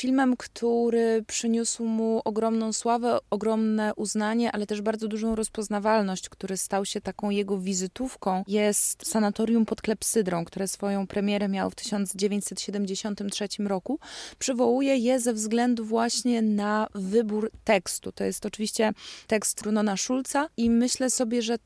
Filmem, 0.00 0.36
który 0.36 1.24
przyniósł 1.26 1.84
mu 1.84 2.20
ogromną 2.24 2.72
sławę, 2.72 3.18
ogromne 3.30 3.94
uznanie, 3.94 4.52
ale 4.52 4.66
też 4.66 4.82
bardzo 4.82 5.08
dużą 5.08 5.34
rozpoznawalność, 5.34 6.28
który 6.28 6.56
stał 6.56 6.84
się 6.84 7.00
taką 7.00 7.30
jego 7.30 7.58
wizytówką, 7.58 8.44
jest 8.48 9.06
Sanatorium 9.06 9.66
pod 9.66 9.82
Klepsydrą, 9.82 10.44
które 10.44 10.68
swoją 10.68 11.06
premierę 11.06 11.48
miało 11.48 11.70
w 11.70 11.74
1973 11.74 13.48
roku. 13.64 13.98
Przywołuję 14.38 14.96
je 14.96 15.20
ze 15.20 15.32
względu 15.32 15.84
właśnie 15.84 16.42
na 16.42 16.86
wybór 16.94 17.50
tekstu. 17.64 18.12
To 18.12 18.24
jest 18.24 18.46
oczywiście 18.46 18.92
tekst 19.26 19.62
Runona 19.62 19.96
Schulza 19.96 20.48
i 20.56 20.70
myślę 20.70 21.10
sobie, 21.10 21.42
że 21.42 21.56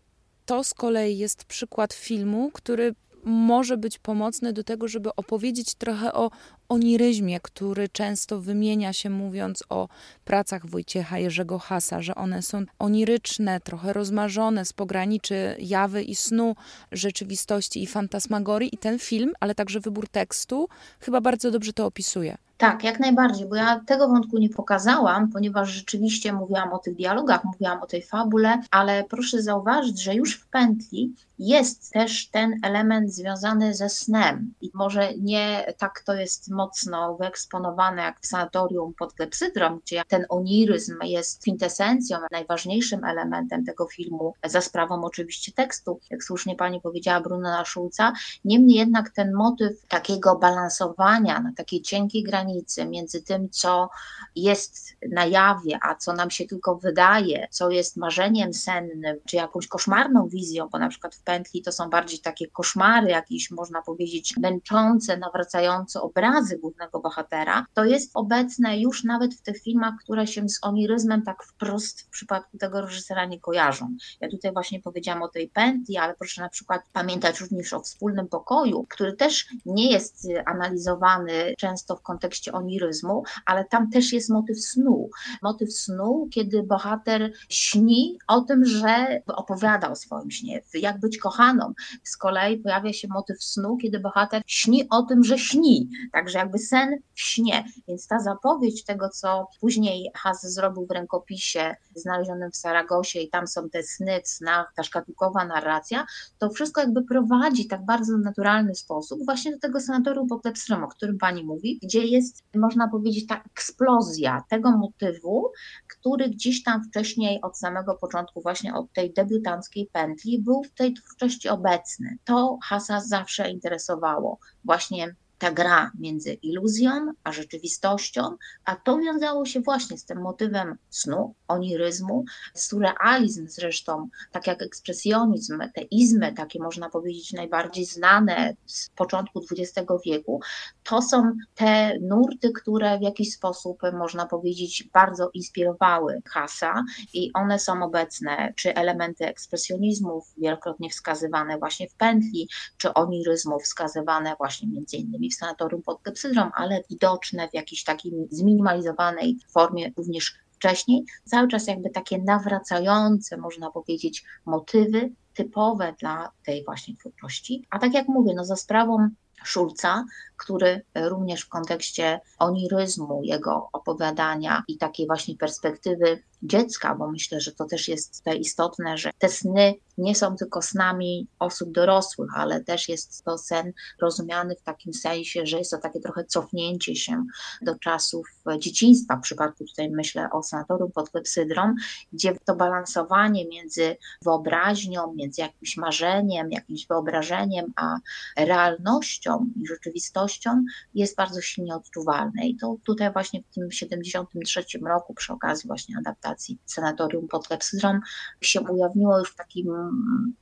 to 0.46 0.64
z 0.64 0.74
kolei 0.74 1.18
jest 1.18 1.44
przykład 1.44 1.92
filmu, 1.92 2.50
który 2.54 2.94
może 3.24 3.76
być 3.76 3.98
pomocny 3.98 4.52
do 4.52 4.64
tego, 4.64 4.88
żeby 4.88 5.14
opowiedzieć 5.16 5.74
trochę 5.74 6.12
o 6.12 6.30
oniryzmie, 6.68 7.40
który 7.40 7.88
często 7.88 8.40
wymienia 8.40 8.92
się 8.92 9.10
mówiąc 9.10 9.64
o 9.68 9.88
pracach 10.24 10.66
Wojciecha 10.66 11.18
Jerzego 11.18 11.58
Hasa, 11.58 12.02
że 12.02 12.14
one 12.14 12.42
są 12.42 12.64
oniryczne, 12.78 13.60
trochę 13.60 13.92
rozmarzone 13.92 14.64
z 14.64 14.72
pograniczy 14.72 15.56
jawy 15.58 16.02
i 16.02 16.14
snu, 16.14 16.56
rzeczywistości 16.92 17.82
i 17.82 17.86
fantasmagorii. 17.86 18.74
I 18.74 18.78
ten 18.78 18.98
film, 18.98 19.32
ale 19.40 19.54
także 19.54 19.80
wybór 19.80 20.08
tekstu 20.08 20.68
chyba 21.00 21.20
bardzo 21.20 21.50
dobrze 21.50 21.72
to 21.72 21.86
opisuje. 21.86 22.38
Tak, 22.62 22.84
jak 22.84 23.00
najbardziej, 23.00 23.48
bo 23.48 23.56
ja 23.56 23.80
tego 23.86 24.08
wątku 24.08 24.38
nie 24.38 24.48
pokazałam, 24.48 25.28
ponieważ 25.28 25.68
rzeczywiście 25.68 26.32
mówiłam 26.32 26.72
o 26.72 26.78
tych 26.78 26.96
dialogach, 26.96 27.44
mówiłam 27.44 27.82
o 27.82 27.86
tej 27.86 28.02
fabule, 28.02 28.60
ale 28.70 29.04
proszę 29.04 29.42
zauważyć, 29.42 30.02
że 30.02 30.14
już 30.14 30.36
w 30.36 30.46
pętli 30.46 31.14
jest 31.38 31.92
też 31.92 32.28
ten 32.28 32.60
element 32.62 33.14
związany 33.14 33.74
ze 33.74 33.88
snem. 33.88 34.54
I 34.60 34.70
może 34.74 35.14
nie 35.14 35.74
tak 35.78 36.02
to 36.06 36.14
jest 36.14 36.50
mocno 36.50 37.16
wyeksponowane 37.16 38.02
jak 38.02 38.20
w 38.20 38.26
sanatorium 38.26 38.94
pod 38.94 39.12
klepsydrą, 39.12 39.78
gdzie 39.78 40.02
ten 40.08 40.26
oniryzm 40.28 40.94
jest 41.02 41.40
kwintesencją, 41.40 42.18
najważniejszym 42.32 43.04
elementem 43.04 43.64
tego 43.64 43.86
filmu, 43.86 44.34
za 44.44 44.60
sprawą 44.60 45.04
oczywiście 45.04 45.52
tekstu, 45.52 46.00
jak 46.10 46.24
słusznie 46.24 46.56
pani 46.56 46.80
powiedziała 46.80 47.20
Bruna 47.20 47.64
Szulca. 47.64 48.12
Niemniej 48.44 48.78
jednak 48.78 49.10
ten 49.10 49.34
motyw 49.34 49.86
takiego 49.88 50.36
balansowania 50.36 51.40
na 51.40 51.52
takiej 51.56 51.82
cienkiej 51.82 52.22
granicy 52.22 52.51
między 52.86 53.22
tym, 53.22 53.50
co 53.50 53.90
jest 54.36 54.96
na 55.10 55.26
jawie, 55.26 55.78
a 55.82 55.94
co 55.94 56.12
nam 56.12 56.30
się 56.30 56.46
tylko 56.46 56.76
wydaje, 56.76 57.48
co 57.50 57.70
jest 57.70 57.96
marzeniem 57.96 58.54
sennym, 58.54 59.16
czy 59.26 59.36
jakąś 59.36 59.66
koszmarną 59.66 60.28
wizją, 60.28 60.68
bo 60.68 60.78
na 60.78 60.88
przykład 60.88 61.14
w 61.14 61.22
pętli 61.22 61.62
to 61.62 61.72
są 61.72 61.90
bardziej 61.90 62.18
takie 62.18 62.46
koszmary, 62.46 63.08
jakieś 63.08 63.50
można 63.50 63.82
powiedzieć 63.82 64.36
męczące, 64.36 65.16
nawracające 65.16 66.00
obrazy 66.00 66.58
głównego 66.58 67.00
bohatera, 67.00 67.66
to 67.74 67.84
jest 67.84 68.10
obecne 68.14 68.80
już 68.80 69.04
nawet 69.04 69.34
w 69.34 69.42
tych 69.42 69.62
filmach, 69.62 69.94
które 70.04 70.26
się 70.26 70.48
z 70.48 70.58
oniryzmem 70.62 71.22
tak 71.22 71.44
wprost 71.44 72.00
w 72.00 72.08
przypadku 72.08 72.58
tego 72.58 72.80
reżysera 72.80 73.24
nie 73.24 73.40
kojarzą. 73.40 73.96
Ja 74.20 74.28
tutaj 74.28 74.52
właśnie 74.52 74.80
powiedziałam 74.80 75.22
o 75.22 75.28
tej 75.28 75.48
pętli, 75.48 75.96
ale 75.96 76.14
proszę 76.14 76.42
na 76.42 76.48
przykład 76.48 76.82
pamiętać 76.92 77.40
również 77.40 77.72
o 77.72 77.80
wspólnym 77.80 78.28
pokoju, 78.28 78.86
który 78.88 79.12
też 79.12 79.46
nie 79.66 79.90
jest 79.90 80.28
analizowany 80.46 81.54
często 81.58 81.96
w 81.96 82.02
kontekście 82.02 82.41
oniryzmu, 82.50 83.22
ale 83.46 83.64
tam 83.64 83.90
też 83.90 84.12
jest 84.12 84.30
motyw 84.30 84.64
snu. 84.64 85.10
Motyw 85.42 85.72
snu, 85.72 86.28
kiedy 86.30 86.62
bohater 86.62 87.32
śni 87.48 88.18
o 88.28 88.40
tym, 88.40 88.64
że 88.64 89.22
opowiada 89.26 89.90
o 89.90 89.96
swoim 89.96 90.30
śnie, 90.30 90.62
jak 90.74 91.00
być 91.00 91.18
kochaną. 91.18 91.72
Z 92.02 92.16
kolei 92.16 92.58
pojawia 92.58 92.92
się 92.92 93.08
motyw 93.08 93.42
snu, 93.44 93.76
kiedy 93.76 94.00
bohater 94.00 94.42
śni 94.46 94.88
o 94.90 95.02
tym, 95.02 95.24
że 95.24 95.38
śni. 95.38 95.88
Także 96.12 96.38
jakby 96.38 96.58
sen 96.58 96.98
w 97.14 97.20
śnie. 97.20 97.64
Więc 97.88 98.06
ta 98.06 98.20
zapowiedź 98.20 98.84
tego, 98.84 99.08
co 99.08 99.48
później 99.60 100.10
Has 100.14 100.54
zrobił 100.54 100.86
w 100.86 100.90
rękopisie 100.90 101.76
znalezionym 101.94 102.50
w 102.50 102.56
Saragosie 102.56 103.20
i 103.20 103.30
tam 103.30 103.46
są 103.46 103.70
te 103.70 103.82
sny 103.82 104.20
w 104.24 104.28
snach, 104.28 104.72
ta 104.76 104.82
szkatułkowa 104.82 105.44
narracja, 105.44 106.06
to 106.38 106.50
wszystko 106.50 106.80
jakby 106.80 107.02
prowadzi 107.02 107.66
tak 107.66 107.84
bardzo 107.84 108.18
naturalny 108.18 108.74
sposób 108.74 109.24
właśnie 109.24 109.52
do 109.52 109.58
tego 109.58 109.80
sanatorium 109.80 110.28
pod 110.28 110.42
o 110.84 110.88
którym 110.88 111.18
pani 111.18 111.44
mówi, 111.44 111.78
gdzie 111.82 112.06
jest, 112.06 112.31
można 112.54 112.88
powiedzieć, 112.88 113.26
ta 113.26 113.42
eksplozja 113.42 114.42
tego 114.48 114.70
motywu, 114.70 115.50
który 115.88 116.28
gdzieś 116.28 116.62
tam 116.62 116.84
wcześniej 116.84 117.40
od 117.42 117.58
samego 117.58 117.94
początku, 117.94 118.42
właśnie 118.42 118.74
od 118.74 118.92
tej 118.92 119.12
debiutanckiej 119.12 119.88
pętli, 119.92 120.42
był 120.42 120.62
w 120.62 120.70
tej 120.70 120.94
twórczości 120.94 121.48
obecny. 121.48 122.18
To 122.24 122.58
Hasa 122.62 123.00
zawsze 123.00 123.50
interesowało. 123.50 124.38
Właśnie 124.64 125.14
ta 125.42 125.50
gra 125.50 125.90
między 125.98 126.32
iluzją 126.32 127.12
a 127.24 127.32
rzeczywistością, 127.32 128.36
a 128.64 128.76
to 128.76 128.98
wiązało 128.98 129.46
się 129.46 129.60
właśnie 129.60 129.98
z 129.98 130.04
tym 130.04 130.20
motywem 130.22 130.76
snu, 130.90 131.34
oniryzmu, 131.48 132.24
surrealizm 132.54 133.48
zresztą, 133.48 134.08
tak 134.32 134.46
jak 134.46 134.62
ekspresjonizm, 134.62 135.58
te 135.74 135.82
izmy, 135.82 136.32
takie 136.32 136.62
można 136.62 136.90
powiedzieć 136.90 137.32
najbardziej 137.32 137.84
znane 137.84 138.56
z 138.66 138.90
początku 138.90 139.40
XX 139.50 139.88
wieku, 140.06 140.40
to 140.82 141.02
są 141.02 141.32
te 141.54 141.98
nurty, 142.00 142.52
które 142.52 142.98
w 142.98 143.02
jakiś 143.02 143.34
sposób, 143.34 143.78
można 143.92 144.26
powiedzieć, 144.26 144.88
bardzo 144.92 145.30
inspirowały 145.34 146.22
Hasa 146.28 146.84
i 147.14 147.30
one 147.34 147.58
są 147.58 147.82
obecne, 147.82 148.52
czy 148.56 148.74
elementy 148.74 149.26
ekspresjonizmów 149.26 150.34
wielokrotnie 150.38 150.90
wskazywane 150.90 151.58
właśnie 151.58 151.88
w 151.88 151.94
pętli, 151.94 152.48
czy 152.76 152.94
oniryzmu 152.94 153.60
wskazywane 153.60 154.34
właśnie 154.38 154.68
między 154.68 154.96
innymi 154.96 155.31
w 155.32 155.38
sanatorium 155.38 155.82
pod 155.82 156.02
Klepsydrą, 156.02 156.50
ale 156.54 156.82
widoczne 156.90 157.48
w 157.48 157.54
jakiejś 157.54 157.84
takiej 157.84 158.12
zminimalizowanej 158.30 159.36
formie 159.50 159.92
również 159.96 160.34
wcześniej. 160.52 161.04
Cały 161.24 161.48
czas 161.48 161.66
jakby 161.66 161.90
takie 161.90 162.18
nawracające, 162.18 163.36
można 163.36 163.70
powiedzieć, 163.70 164.24
motywy 164.44 165.12
typowe 165.34 165.94
dla 166.00 166.30
tej 166.46 166.64
właśnie 166.64 166.96
twórczości. 166.96 167.66
A 167.70 167.78
tak 167.78 167.94
jak 167.94 168.08
mówię, 168.08 168.32
no 168.36 168.44
za 168.44 168.56
sprawą 168.56 169.08
Szulca, 169.44 170.04
który 170.36 170.84
również 170.94 171.42
w 171.42 171.48
kontekście 171.48 172.20
oniryzmu, 172.38 173.20
jego 173.24 173.68
opowiadania 173.72 174.62
i 174.68 174.78
takiej 174.78 175.06
właśnie 175.06 175.36
perspektywy 175.36 176.22
dziecka, 176.42 176.94
bo 176.94 177.10
myślę, 177.10 177.40
że 177.40 177.52
to 177.52 177.64
też 177.64 177.88
jest 177.88 178.18
tutaj 178.18 178.40
istotne, 178.40 178.98
że 178.98 179.10
te 179.18 179.28
sny 179.28 179.74
nie 180.02 180.14
są 180.14 180.36
tylko 180.36 180.62
snami 180.62 181.26
osób 181.38 181.72
dorosłych, 181.72 182.30
ale 182.34 182.64
też 182.64 182.88
jest 182.88 183.24
to 183.24 183.38
sen 183.38 183.72
rozumiany 184.00 184.56
w 184.56 184.62
takim 184.62 184.94
sensie, 184.94 185.46
że 185.46 185.58
jest 185.58 185.70
to 185.70 185.78
takie 185.78 186.00
trochę 186.00 186.24
cofnięcie 186.24 186.96
się 186.96 187.24
do 187.62 187.78
czasów 187.78 188.26
dzieciństwa. 188.58 189.16
W 189.16 189.20
przypadku 189.20 189.64
tutaj 189.64 189.90
myślę 189.90 190.28
o 190.32 190.42
sanatorium 190.42 190.92
pod 190.92 191.10
klepsydrą, 191.10 191.74
gdzie 192.12 192.36
to 192.44 192.56
balansowanie 192.56 193.48
między 193.48 193.96
wyobraźnią, 194.22 195.14
między 195.14 195.40
jakimś 195.40 195.76
marzeniem, 195.76 196.50
jakimś 196.50 196.86
wyobrażeniem, 196.86 197.72
a 197.76 197.96
realnością 198.36 199.46
i 199.62 199.66
rzeczywistością 199.66 200.64
jest 200.94 201.16
bardzo 201.16 201.40
silnie 201.40 201.74
odczuwalne. 201.74 202.46
I 202.46 202.56
to 202.56 202.76
tutaj 202.86 203.12
właśnie 203.12 203.42
w 203.42 203.54
tym 203.54 203.72
73 203.72 204.64
roku 204.86 205.14
przy 205.14 205.32
okazji 205.32 205.66
właśnie 205.66 205.96
adaptacji 205.98 206.58
sanatorium 206.66 207.28
pod 207.28 207.48
klepsydrą 207.48 208.00
się 208.40 208.60
ujawniło 208.60 209.18
już 209.18 209.30
w 209.30 209.36
takim 209.36 209.66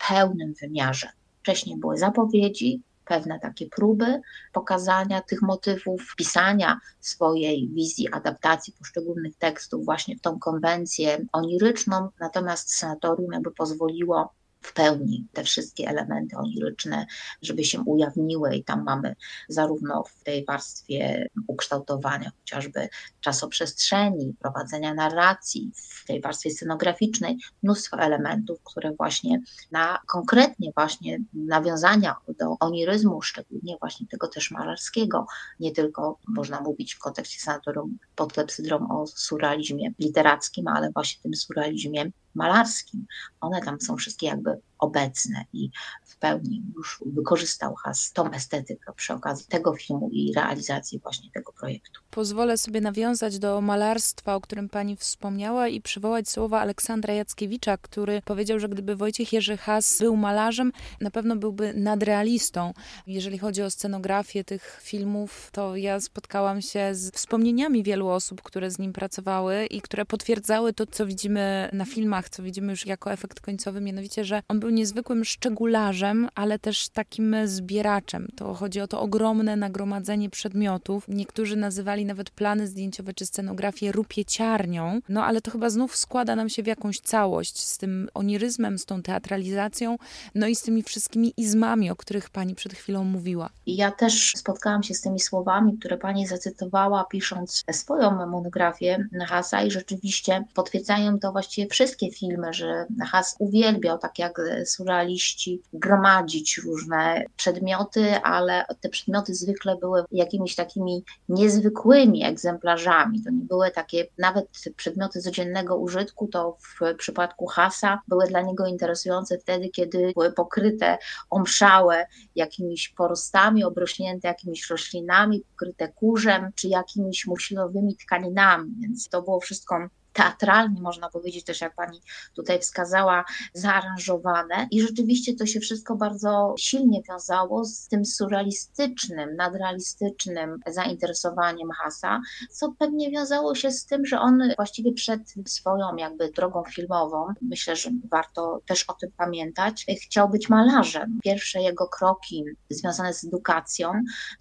pełnym 0.08 0.54
wymiarze. 0.60 1.08
Wcześniej 1.42 1.76
były 1.78 1.98
zapowiedzi, 1.98 2.82
pewne 3.04 3.40
takie 3.40 3.66
próby 3.66 4.20
pokazania 4.52 5.20
tych 5.20 5.42
motywów, 5.42 6.14
pisania 6.16 6.80
swojej 7.00 7.68
wizji 7.68 8.12
adaptacji 8.12 8.72
poszczególnych 8.78 9.36
tekstów 9.36 9.84
właśnie 9.84 10.16
w 10.16 10.20
tą 10.20 10.38
konwencję 10.38 11.26
oniryczną, 11.32 12.08
natomiast 12.20 12.74
sanatorium 12.74 13.32
jakby 13.32 13.50
pozwoliło 13.50 14.32
w 14.60 14.72
pełni 14.72 15.26
te 15.32 15.44
wszystkie 15.44 15.88
elementy 15.88 16.36
oniryczne, 16.36 17.06
żeby 17.42 17.64
się 17.64 17.80
ujawniły 17.80 18.54
i 18.54 18.64
tam 18.64 18.84
mamy 18.84 19.16
zarówno 19.48 20.04
w 20.04 20.24
tej 20.24 20.44
warstwie 20.44 21.28
ukształtowania 21.46 22.30
chociażby 22.40 22.88
czasoprzestrzeni, 23.20 24.34
prowadzenia 24.40 24.94
narracji, 24.94 25.70
w 25.74 26.06
tej 26.06 26.20
warstwie 26.20 26.50
scenograficznej 26.50 27.38
mnóstwo 27.62 27.96
elementów, 27.98 28.58
które 28.64 28.92
właśnie 28.92 29.40
na 29.70 29.98
konkretnie 30.06 30.72
właśnie 30.74 31.18
nawiązania 31.34 32.16
do 32.38 32.56
oniryzmu, 32.60 33.22
szczególnie 33.22 33.76
właśnie 33.80 34.06
tego 34.06 34.28
też 34.28 34.50
malarskiego, 34.50 35.26
nie 35.60 35.72
tylko 35.72 36.18
można 36.28 36.60
mówić 36.60 36.94
w 36.94 36.98
kontekście 36.98 37.40
sanatorium 37.40 37.98
pod 38.16 38.32
klepsydrą 38.32 38.88
o 38.88 39.06
surrealizmie 39.06 39.92
literackim, 39.98 40.68
ale 40.68 40.90
właśnie 40.90 41.22
tym 41.22 41.34
surrealizmie 41.34 42.10
malarskim. 42.34 43.06
One 43.40 43.62
tam 43.62 43.80
są 43.80 43.96
wszystkie 43.96 44.26
jakby 44.26 44.60
obecne 44.80 45.44
i 45.52 45.70
w 46.04 46.16
pełni 46.16 46.62
już 46.76 47.04
wykorzystał 47.06 47.74
Has 47.74 48.12
tą 48.12 48.30
estetykę 48.30 48.92
przy 48.96 49.14
okazji 49.14 49.46
tego 49.46 49.74
filmu 49.74 50.08
i 50.12 50.32
realizacji 50.36 50.98
właśnie 50.98 51.30
tego 51.30 51.52
projektu. 51.52 52.00
Pozwolę 52.10 52.58
sobie 52.58 52.80
nawiązać 52.80 53.38
do 53.38 53.60
malarstwa, 53.60 54.34
o 54.34 54.40
którym 54.40 54.68
pani 54.68 54.96
wspomniała 54.96 55.68
i 55.68 55.80
przywołać 55.80 56.28
słowa 56.28 56.60
Aleksandra 56.60 57.14
Jackiewicza, 57.14 57.76
który 57.76 58.22
powiedział, 58.22 58.60
że 58.60 58.68
gdyby 58.68 58.96
Wojciech 58.96 59.32
Jerzy 59.32 59.56
Has 59.56 59.98
był 59.98 60.16
malarzem, 60.16 60.72
na 61.00 61.10
pewno 61.10 61.36
byłby 61.36 61.74
nadrealistą. 61.74 62.74
Jeżeli 63.06 63.38
chodzi 63.38 63.62
o 63.62 63.70
scenografię 63.70 64.44
tych 64.44 64.80
filmów, 64.82 65.50
to 65.52 65.76
ja 65.76 66.00
spotkałam 66.00 66.62
się 66.62 66.94
z 66.94 67.10
wspomnieniami 67.14 67.82
wielu 67.82 68.08
osób, 68.08 68.42
które 68.42 68.70
z 68.70 68.78
nim 68.78 68.92
pracowały 68.92 69.66
i 69.66 69.80
które 69.80 70.04
potwierdzały 70.04 70.72
to, 70.72 70.86
co 70.86 71.06
widzimy 71.06 71.70
na 71.72 71.84
filmach, 71.84 72.28
co 72.28 72.42
widzimy 72.42 72.72
już 72.72 72.86
jako 72.86 73.12
efekt 73.12 73.40
końcowy, 73.40 73.80
mianowicie, 73.80 74.24
że 74.24 74.42
on 74.48 74.60
był 74.60 74.69
niezwykłym 74.70 75.24
szczegularzem, 75.24 76.28
ale 76.34 76.58
też 76.58 76.88
takim 76.88 77.36
zbieraczem. 77.44 78.28
To 78.36 78.54
chodzi 78.54 78.80
o 78.80 78.86
to 78.86 79.00
ogromne 79.00 79.56
nagromadzenie 79.56 80.30
przedmiotów. 80.30 81.04
Niektórzy 81.08 81.56
nazywali 81.56 82.04
nawet 82.04 82.30
plany 82.30 82.66
zdjęciowe 82.66 83.14
czy 83.14 83.26
scenografię 83.26 83.92
rupieciarnią, 83.92 85.00
no 85.08 85.24
ale 85.24 85.40
to 85.40 85.50
chyba 85.50 85.70
znów 85.70 85.96
składa 85.96 86.36
nam 86.36 86.48
się 86.48 86.62
w 86.62 86.66
jakąś 86.66 87.00
całość 87.00 87.58
z 87.58 87.78
tym 87.78 88.08
oniryzmem, 88.14 88.78
z 88.78 88.84
tą 88.84 89.02
teatralizacją, 89.02 89.96
no 90.34 90.46
i 90.46 90.54
z 90.54 90.62
tymi 90.62 90.82
wszystkimi 90.82 91.32
izmami, 91.36 91.90
o 91.90 91.96
których 91.96 92.30
pani 92.30 92.54
przed 92.54 92.74
chwilą 92.74 93.04
mówiła. 93.04 93.50
Ja 93.66 93.90
też 93.90 94.32
spotkałam 94.36 94.82
się 94.82 94.94
z 94.94 95.00
tymi 95.00 95.20
słowami, 95.20 95.78
które 95.78 95.96
pani 95.96 96.26
zacytowała, 96.26 97.04
pisząc 97.04 97.64
swoją 97.72 98.26
monografię 98.26 99.08
Hasa 99.26 99.62
i 99.62 99.70
rzeczywiście 99.70 100.44
potwierdzają 100.54 101.18
to 101.18 101.32
właściwie 101.32 101.68
wszystkie 101.68 102.10
filmy, 102.10 102.52
że 102.52 102.86
Has 103.12 103.36
uwielbiał, 103.38 103.98
tak 103.98 104.18
jak 104.18 104.40
surrealiści 104.66 105.62
gromadzić 105.72 106.58
różne 106.58 107.24
przedmioty, 107.36 108.14
ale 108.22 108.64
te 108.80 108.88
przedmioty 108.88 109.34
zwykle 109.34 109.76
były 109.76 110.04
jakimiś 110.12 110.54
takimi 110.54 111.04
niezwykłymi 111.28 112.24
egzemplarzami. 112.24 113.22
To 113.22 113.30
nie 113.30 113.44
były 113.44 113.70
takie, 113.70 114.06
nawet 114.18 114.46
przedmioty 114.76 115.20
codziennego 115.20 115.76
użytku, 115.76 116.28
to 116.28 116.56
w 116.60 116.94
przypadku 116.96 117.46
Hasa 117.46 118.00
były 118.08 118.26
dla 118.26 118.40
niego 118.40 118.66
interesujące 118.66 119.38
wtedy, 119.38 119.68
kiedy 119.68 120.12
były 120.14 120.32
pokryte, 120.32 120.98
omszałe 121.30 122.06
jakimiś 122.34 122.88
porostami, 122.88 123.64
obrośnięte 123.64 124.28
jakimiś 124.28 124.70
roślinami, 124.70 125.40
pokryte 125.50 125.88
kurzem 125.88 126.50
czy 126.54 126.68
jakimiś 126.68 127.26
musilowymi 127.26 127.96
tkaninami, 127.96 128.74
więc 128.80 129.08
to 129.08 129.22
było 129.22 129.40
wszystko 129.40 129.88
teatralnie, 130.12 130.80
można 130.80 131.08
powiedzieć 131.08 131.44
też, 131.44 131.60
jak 131.60 131.74
pani 131.74 132.00
tutaj 132.34 132.58
wskazała, 132.58 133.24
zaaranżowane. 133.54 134.68
I 134.70 134.82
rzeczywiście 134.82 135.34
to 135.34 135.46
się 135.46 135.60
wszystko 135.60 135.96
bardzo 135.96 136.54
silnie 136.58 137.02
wiązało 137.08 137.64
z 137.64 137.88
tym 137.88 138.04
surrealistycznym, 138.04 139.36
nadrealistycznym 139.36 140.58
zainteresowaniem 140.66 141.70
Hasa, 141.70 142.20
co 142.50 142.72
pewnie 142.78 143.10
wiązało 143.10 143.54
się 143.54 143.70
z 143.70 143.86
tym, 143.86 144.06
że 144.06 144.20
on 144.20 144.42
właściwie 144.56 144.92
przed 144.92 145.20
swoją 145.46 145.96
jakby 145.96 146.30
drogą 146.30 146.62
filmową, 146.64 147.26
myślę, 147.42 147.76
że 147.76 147.90
warto 148.10 148.60
też 148.66 148.84
o 148.88 148.92
tym 148.92 149.10
pamiętać, 149.16 149.86
chciał 150.02 150.28
być 150.28 150.48
malarzem. 150.48 151.18
Pierwsze 151.24 151.62
jego 151.62 151.88
kroki 151.88 152.44
związane 152.70 153.14
z 153.14 153.24
edukacją 153.24 153.92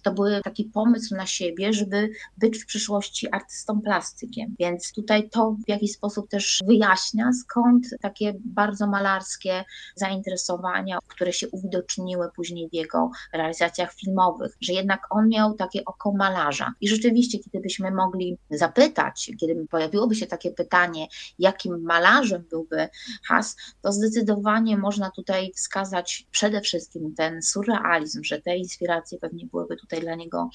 to 0.02 0.12
były 0.12 0.40
taki 0.44 0.64
pomysł 0.64 1.16
na 1.16 1.26
siebie, 1.26 1.72
żeby 1.72 2.10
być 2.36 2.58
w 2.58 2.66
przyszłości 2.66 3.28
artystą 3.32 3.80
plastykiem. 3.80 4.54
Więc 4.58 4.92
tutaj 4.92 5.30
to 5.30 5.56
w 5.66 5.68
jakiś 5.68 5.92
sposób 5.92 6.28
też 6.28 6.60
wyjaśnia, 6.66 7.30
skąd 7.32 7.86
takie 8.00 8.34
bardzo 8.44 8.86
malarskie 8.86 9.64
zainteresowania, 9.94 10.98
które 11.08 11.32
się 11.32 11.48
uwidoczniły 11.48 12.30
później 12.36 12.68
w 12.68 12.74
jego 12.74 13.10
realizacjach 13.32 13.94
filmowych, 13.94 14.56
że 14.60 14.72
jednak 14.72 15.06
on 15.10 15.28
miał 15.28 15.54
takie 15.54 15.84
oko 15.84 16.12
malarza. 16.12 16.74
I 16.80 16.88
rzeczywiście, 16.88 17.38
kiedybyśmy 17.38 17.90
mogli 17.90 18.38
zapytać, 18.50 19.30
kiedy 19.40 19.66
pojawiłoby 19.70 20.14
się 20.14 20.26
takie 20.26 20.50
pytanie, 20.50 21.06
jakim 21.38 21.82
malarzem 21.82 22.44
byłby 22.50 22.88
Has, 23.28 23.56
to 23.82 23.92
zdecydowanie 23.92 24.76
można 24.76 25.10
tutaj 25.10 25.52
wskazać 25.56 26.26
przede 26.30 26.60
wszystkim 26.60 27.14
ten 27.14 27.42
surrealizm, 27.42 28.24
że 28.24 28.40
te 28.40 28.56
inspiracje 28.56 29.18
pewnie 29.18 29.46
byłyby 29.46 29.76
tutaj 29.76 30.00
dla 30.00 30.14
niego 30.14 30.50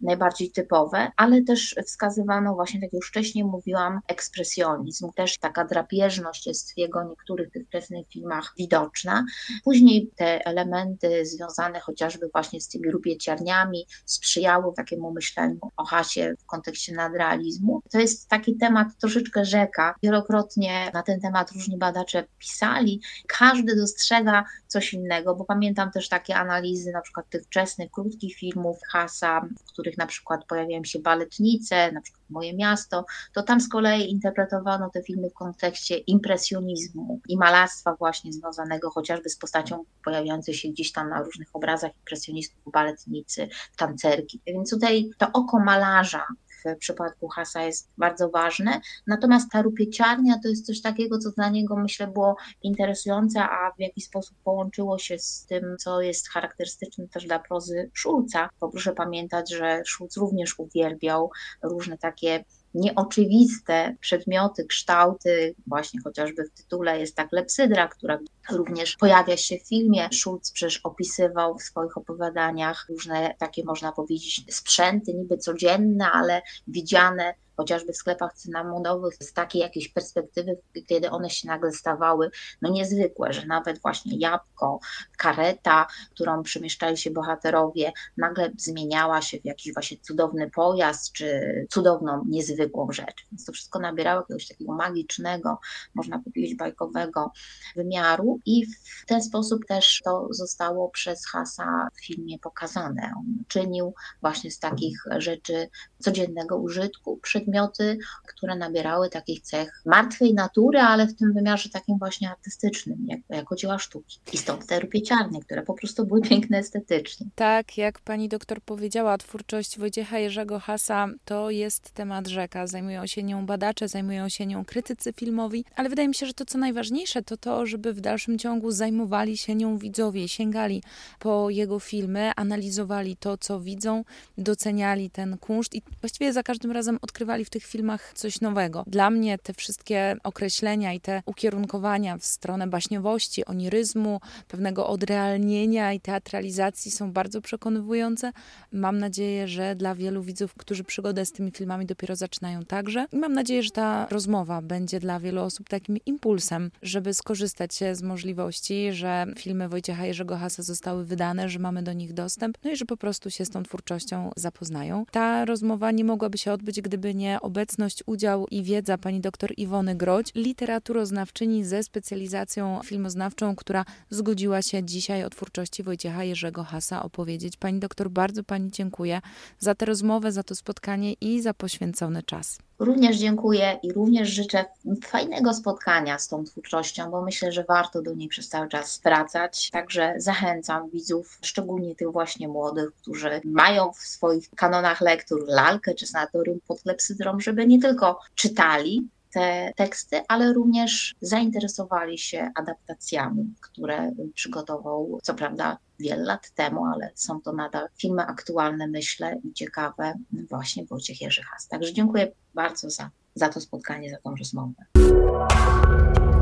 najbardziej 0.00 0.50
typowe, 0.50 1.10
ale 1.16 1.42
też 1.42 1.76
wskazywano 1.86 2.54
właśnie, 2.54 2.80
tak 2.80 2.82
jak 2.82 2.92
już 2.92 3.08
wcześniej 3.08 3.44
mówiłam, 3.44 4.00
ekspresję 4.08 4.47
ekspresjonizm, 4.48 5.12
też 5.12 5.38
taka 5.38 5.64
drapieżność 5.64 6.46
jest 6.46 6.74
w 6.74 6.78
jego 6.78 7.04
niektórych 7.04 7.50
tych 7.50 7.66
wczesnych 7.66 8.08
filmach 8.08 8.54
widoczna. 8.58 9.24
Później 9.64 10.10
te 10.16 10.46
elementy 10.46 11.26
związane 11.26 11.80
chociażby 11.80 12.28
właśnie 12.32 12.60
z 12.60 12.68
tymi 12.68 12.90
rupieciarniami 12.90 13.86
sprzyjały 14.04 14.72
takiemu 14.76 15.12
myśleniu 15.12 15.58
o 15.76 15.84
Hasie 15.84 16.34
w 16.38 16.46
kontekście 16.46 16.94
nadrealizmu. 16.94 17.82
To 17.90 17.98
jest 17.98 18.28
taki 18.28 18.56
temat 18.56 18.88
troszeczkę 19.00 19.44
rzeka. 19.44 19.94
Wielokrotnie 20.02 20.90
na 20.94 21.02
ten 21.02 21.20
temat 21.20 21.52
różni 21.52 21.78
badacze 21.78 22.24
pisali. 22.38 23.00
Każdy 23.26 23.76
dostrzega 23.76 24.44
coś 24.66 24.92
innego, 24.94 25.34
bo 25.34 25.44
pamiętam 25.44 25.90
też 25.90 26.08
takie 26.08 26.36
analizy 26.36 26.92
na 26.92 27.00
przykład 27.00 27.28
tych 27.30 27.42
wczesnych, 27.42 27.90
krótkich 27.90 28.36
filmów 28.36 28.78
Hasa, 28.92 29.40
w 29.40 29.72
których 29.72 29.98
na 29.98 30.06
przykład 30.06 30.44
pojawiają 30.44 30.84
się 30.84 30.98
baletnice, 30.98 31.92
na 31.92 32.00
przykład 32.00 32.17
Moje 32.30 32.54
Miasto, 32.54 33.04
to 33.32 33.42
tam 33.42 33.60
z 33.60 33.68
kolei 33.68 34.10
interpretowano 34.10 34.90
te 34.90 35.02
filmy 35.02 35.30
w 35.30 35.34
kontekście 35.34 35.96
impresjonizmu 35.96 37.20
i 37.28 37.36
malarstwa 37.36 37.94
właśnie 37.94 38.32
związanego 38.32 38.90
chociażby 38.90 39.30
z 39.30 39.36
postacią 39.36 39.84
pojawiającej 40.04 40.54
się 40.54 40.68
gdzieś 40.68 40.92
tam 40.92 41.10
na 41.10 41.22
różnych 41.22 41.48
obrazach 41.52 41.96
impresjonistów, 41.96 42.72
baletnicy, 42.72 43.48
tancerki. 43.76 44.40
Więc 44.46 44.70
tutaj 44.70 45.10
to 45.18 45.26
oko 45.32 45.58
malarza 45.58 46.26
w 46.64 46.78
przypadku 46.78 47.28
Hasa 47.28 47.62
jest 47.62 47.90
bardzo 47.98 48.28
ważne. 48.28 48.80
Natomiast 49.06 49.50
ta 49.52 49.62
rupieciarnia 49.62 50.38
to 50.42 50.48
jest 50.48 50.66
coś 50.66 50.82
takiego, 50.82 51.18
co 51.18 51.30
dla 51.30 51.48
niego 51.48 51.76
myślę 51.76 52.06
było 52.06 52.36
interesujące, 52.62 53.40
a 53.42 53.72
w 53.76 53.80
jakiś 53.80 54.04
sposób 54.04 54.36
połączyło 54.44 54.98
się 54.98 55.18
z 55.18 55.46
tym, 55.46 55.76
co 55.78 56.00
jest 56.00 56.28
charakterystyczne 56.28 57.08
też 57.08 57.26
dla 57.26 57.38
prozy 57.38 57.90
Szulca. 57.94 58.50
Bo 58.60 58.68
proszę 58.68 58.92
pamiętać, 58.92 59.50
że 59.50 59.82
Szulc 59.86 60.16
również 60.16 60.58
uwielbiał 60.58 61.30
różne 61.62 61.98
takie 61.98 62.44
nieoczywiste 62.74 63.96
przedmioty, 64.00 64.64
kształty, 64.64 65.54
właśnie 65.66 66.00
chociażby 66.04 66.44
w 66.44 66.50
tytule 66.50 67.00
jest 67.00 67.16
ta 67.16 67.24
klepsydra, 67.24 67.88
która 67.88 68.18
również 68.50 68.96
pojawia 68.96 69.36
się 69.36 69.56
w 69.58 69.68
filmie. 69.68 70.08
Schulz 70.12 70.52
przecież 70.52 70.80
opisywał 70.84 71.58
w 71.58 71.62
swoich 71.62 71.96
opowiadaniach 71.96 72.86
różne 72.88 73.34
takie, 73.38 73.64
można 73.64 73.92
powiedzieć, 73.92 74.44
sprzęty 74.50 75.14
niby 75.14 75.38
codzienne, 75.38 76.10
ale 76.10 76.42
widziane 76.66 77.34
chociażby 77.58 77.92
w 77.92 77.96
sklepach 77.96 78.34
cynamonowych, 78.34 79.14
z 79.14 79.32
takiej 79.32 79.62
jakiejś 79.62 79.88
perspektywy, 79.88 80.58
kiedy 80.86 81.10
one 81.10 81.30
się 81.30 81.48
nagle 81.48 81.72
stawały 81.72 82.30
no 82.62 82.70
niezwykłe, 82.70 83.32
że 83.32 83.46
nawet 83.46 83.82
właśnie 83.82 84.18
jabłko, 84.18 84.80
kareta, 85.16 85.86
którą 86.10 86.42
przemieszczali 86.42 86.96
się 86.96 87.10
bohaterowie, 87.10 87.92
nagle 88.16 88.50
zmieniała 88.56 89.22
się 89.22 89.40
w 89.40 89.44
jakiś 89.44 89.72
właśnie 89.72 89.96
cudowny 90.02 90.50
pojazd, 90.50 91.12
czy 91.12 91.40
cudowną, 91.70 92.24
niezwykłą 92.28 92.92
rzecz. 92.92 93.26
Więc 93.32 93.44
to 93.44 93.52
wszystko 93.52 93.78
nabierało 93.78 94.20
jakiegoś 94.20 94.48
takiego 94.48 94.72
magicznego, 94.72 95.58
można 95.94 96.18
powiedzieć 96.18 96.54
bajkowego 96.54 97.32
wymiaru 97.76 98.40
i 98.46 98.66
w 98.66 99.06
ten 99.06 99.22
sposób 99.22 99.66
też 99.66 100.00
to 100.04 100.28
zostało 100.30 100.90
przez 100.90 101.26
Hasa 101.26 101.88
w 101.94 102.06
filmie 102.06 102.38
pokazane. 102.38 103.12
On 103.16 103.24
czynił 103.48 103.94
właśnie 104.20 104.50
z 104.50 104.58
takich 104.58 105.04
rzeczy 105.18 105.68
codziennego 105.98 106.56
użytku 106.56 107.16
przedmioty, 107.48 107.98
które 108.26 108.56
nabierały 108.56 109.10
takich 109.10 109.40
cech 109.40 109.82
martwej 109.86 110.34
natury, 110.34 110.78
ale 110.78 111.06
w 111.06 111.16
tym 111.16 111.32
wymiarze 111.32 111.68
takim 111.68 111.98
właśnie 111.98 112.30
artystycznym, 112.30 113.06
jak, 113.08 113.20
jako 113.28 113.56
dzieła 113.56 113.78
sztuki. 113.78 114.18
I 114.32 114.38
stąd 114.38 114.66
te 114.66 114.80
rupieciarnie, 114.80 115.40
które 115.40 115.62
po 115.62 115.74
prostu 115.74 116.06
były 116.06 116.20
piękne 116.20 116.58
estetycznie. 116.58 117.26
Tak, 117.34 117.78
jak 117.78 118.00
pani 118.00 118.28
doktor 118.28 118.60
powiedziała, 118.60 119.18
twórczość 119.18 119.78
Wojciecha 119.78 120.18
Jerzego 120.18 120.60
Hasa 120.60 121.08
to 121.24 121.50
jest 121.50 121.90
temat 121.90 122.26
rzeka. 122.26 122.66
Zajmują 122.66 123.06
się 123.06 123.22
nią 123.22 123.46
badacze, 123.46 123.88
zajmują 123.88 124.28
się 124.28 124.46
nią 124.46 124.64
krytycy 124.64 125.12
filmowi, 125.12 125.64
ale 125.76 125.88
wydaje 125.88 126.08
mi 126.08 126.14
się, 126.14 126.26
że 126.26 126.34
to 126.34 126.44
co 126.44 126.58
najważniejsze 126.58 127.22
to 127.22 127.36
to, 127.36 127.66
żeby 127.66 127.92
w 127.92 128.00
dalszym 128.00 128.38
ciągu 128.38 128.70
zajmowali 128.70 129.36
się 129.36 129.54
nią 129.54 129.78
widzowie, 129.78 130.28
sięgali 130.28 130.82
po 131.18 131.50
jego 131.50 131.78
filmy, 131.78 132.32
analizowali 132.36 133.16
to, 133.16 133.36
co 133.36 133.60
widzą, 133.60 134.04
doceniali 134.38 135.10
ten 135.10 135.38
kunszt 135.38 135.74
i 135.74 135.82
właściwie 136.00 136.32
za 136.32 136.42
każdym 136.42 136.72
razem 136.72 136.98
odkrywali 137.02 137.37
w 137.44 137.50
tych 137.50 137.64
filmach 137.64 138.12
coś 138.14 138.40
nowego. 138.40 138.84
Dla 138.86 139.10
mnie 139.10 139.38
te 139.38 139.52
wszystkie 139.54 140.16
określenia 140.24 140.92
i 140.92 141.00
te 141.00 141.22
ukierunkowania 141.26 142.18
w 142.18 142.24
stronę 142.24 142.66
baśniowości, 142.66 143.44
oniryzmu, 143.44 144.20
pewnego 144.48 144.86
odrealnienia 144.86 145.92
i 145.92 146.00
teatralizacji 146.00 146.90
są 146.90 147.12
bardzo 147.12 147.40
przekonywujące. 147.40 148.32
Mam 148.72 148.98
nadzieję, 148.98 149.48
że 149.48 149.76
dla 149.76 149.94
wielu 149.94 150.22
widzów, 150.22 150.54
którzy 150.54 150.84
przygodę 150.84 151.26
z 151.26 151.32
tymi 151.32 151.50
filmami 151.50 151.86
dopiero 151.86 152.16
zaczynają 152.16 152.64
także. 152.64 153.06
I 153.12 153.16
mam 153.16 153.32
nadzieję, 153.32 153.62
że 153.62 153.70
ta 153.70 154.06
rozmowa 154.10 154.62
będzie 154.62 155.00
dla 155.00 155.20
wielu 155.20 155.42
osób 155.42 155.68
takim 155.68 155.98
impulsem, 156.06 156.70
żeby 156.82 157.14
skorzystać 157.14 157.74
z 157.92 158.02
możliwości, 158.02 158.92
że 158.92 159.26
filmy 159.36 159.68
Wojciecha 159.68 160.06
Jerzego 160.06 160.36
Hasa 160.36 160.62
zostały 160.62 161.04
wydane, 161.04 161.48
że 161.48 161.58
mamy 161.58 161.82
do 161.82 161.92
nich 161.92 162.12
dostęp, 162.12 162.58
no 162.64 162.70
i 162.70 162.76
że 162.76 162.84
po 162.84 162.96
prostu 162.96 163.30
się 163.30 163.44
z 163.44 163.50
tą 163.50 163.62
twórczością 163.62 164.30
zapoznają. 164.36 165.04
Ta 165.10 165.44
rozmowa 165.44 165.90
nie 165.90 166.04
mogłaby 166.04 166.38
się 166.38 166.52
odbyć, 166.52 166.80
gdyby 166.80 167.14
nie 167.14 167.27
obecność, 167.40 168.02
udział 168.06 168.46
i 168.50 168.62
wiedza 168.62 168.98
pani 168.98 169.20
dr 169.20 169.52
Iwony 169.56 169.94
Groć, 169.94 170.30
literaturoznawczyni 170.34 171.64
ze 171.64 171.82
specjalizacją 171.82 172.80
filmoznawczą, 172.84 173.56
która 173.56 173.84
zgodziła 174.10 174.62
się 174.62 174.84
dzisiaj 174.84 175.24
o 175.24 175.30
twórczości 175.30 175.82
Wojciecha 175.82 176.24
Jerzego 176.24 176.64
Hasa 176.64 177.02
opowiedzieć. 177.02 177.56
Pani 177.56 177.80
doktor, 177.80 178.10
bardzo 178.10 178.44
pani 178.44 178.70
dziękuję 178.70 179.20
za 179.58 179.74
tę 179.74 179.86
rozmowę, 179.86 180.32
za 180.32 180.42
to 180.42 180.54
spotkanie 180.54 181.12
i 181.12 181.42
za 181.42 181.54
poświęcony 181.54 182.22
czas. 182.22 182.67
Również 182.78 183.16
dziękuję 183.16 183.78
i 183.82 183.92
również 183.92 184.28
życzę 184.28 184.64
fajnego 185.04 185.54
spotkania 185.54 186.18
z 186.18 186.28
tą 186.28 186.44
twórczością, 186.44 187.10
bo 187.10 187.22
myślę, 187.22 187.52
że 187.52 187.64
warto 187.64 188.02
do 188.02 188.14
niej 188.14 188.28
przez 188.28 188.48
cały 188.48 188.68
czas 188.68 189.00
wracać. 189.04 189.70
Także 189.70 190.14
zachęcam 190.16 190.90
widzów, 190.90 191.38
szczególnie 191.42 191.94
tych 191.94 192.12
właśnie 192.12 192.48
młodych, 192.48 192.94
którzy 192.94 193.40
mają 193.44 193.92
w 193.92 193.98
swoich 193.98 194.50
kanonach 194.50 195.00
lektur 195.00 195.44
lalkę 195.48 195.94
czy 195.94 196.06
sanatorium 196.06 196.60
pod 196.68 196.82
klepsydrą, 196.82 197.40
żeby 197.40 197.66
nie 197.66 197.80
tylko 197.80 198.20
czytali, 198.34 199.08
te 199.32 199.72
teksty, 199.76 200.20
ale 200.28 200.52
również 200.52 201.14
zainteresowali 201.20 202.18
się 202.18 202.50
adaptacjami, 202.54 203.54
które 203.60 204.12
przygotował, 204.34 205.18
co 205.22 205.34
prawda 205.34 205.78
wiele 205.98 206.22
lat 206.22 206.50
temu, 206.54 206.84
ale 206.84 207.10
są 207.14 207.40
to 207.40 207.52
nadal 207.52 207.88
filmy 207.96 208.22
aktualne, 208.22 208.86
myślę, 208.86 209.36
i 209.44 209.52
ciekawe, 209.52 210.14
właśnie 210.50 210.84
Wojciech 210.84 211.20
Jerzy 211.20 211.42
Has. 211.42 211.68
Także 211.68 211.92
dziękuję 211.92 212.32
bardzo 212.54 212.90
za, 212.90 213.10
za 213.34 213.48
to 213.48 213.60
spotkanie, 213.60 214.10
za 214.10 214.16
tą 214.16 214.34
rozmowę. 214.36 214.84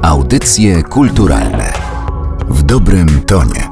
Audycje 0.02 0.82
kulturalne 0.82 1.72
w 2.48 2.62
dobrym 2.62 3.22
tonie. 3.26 3.65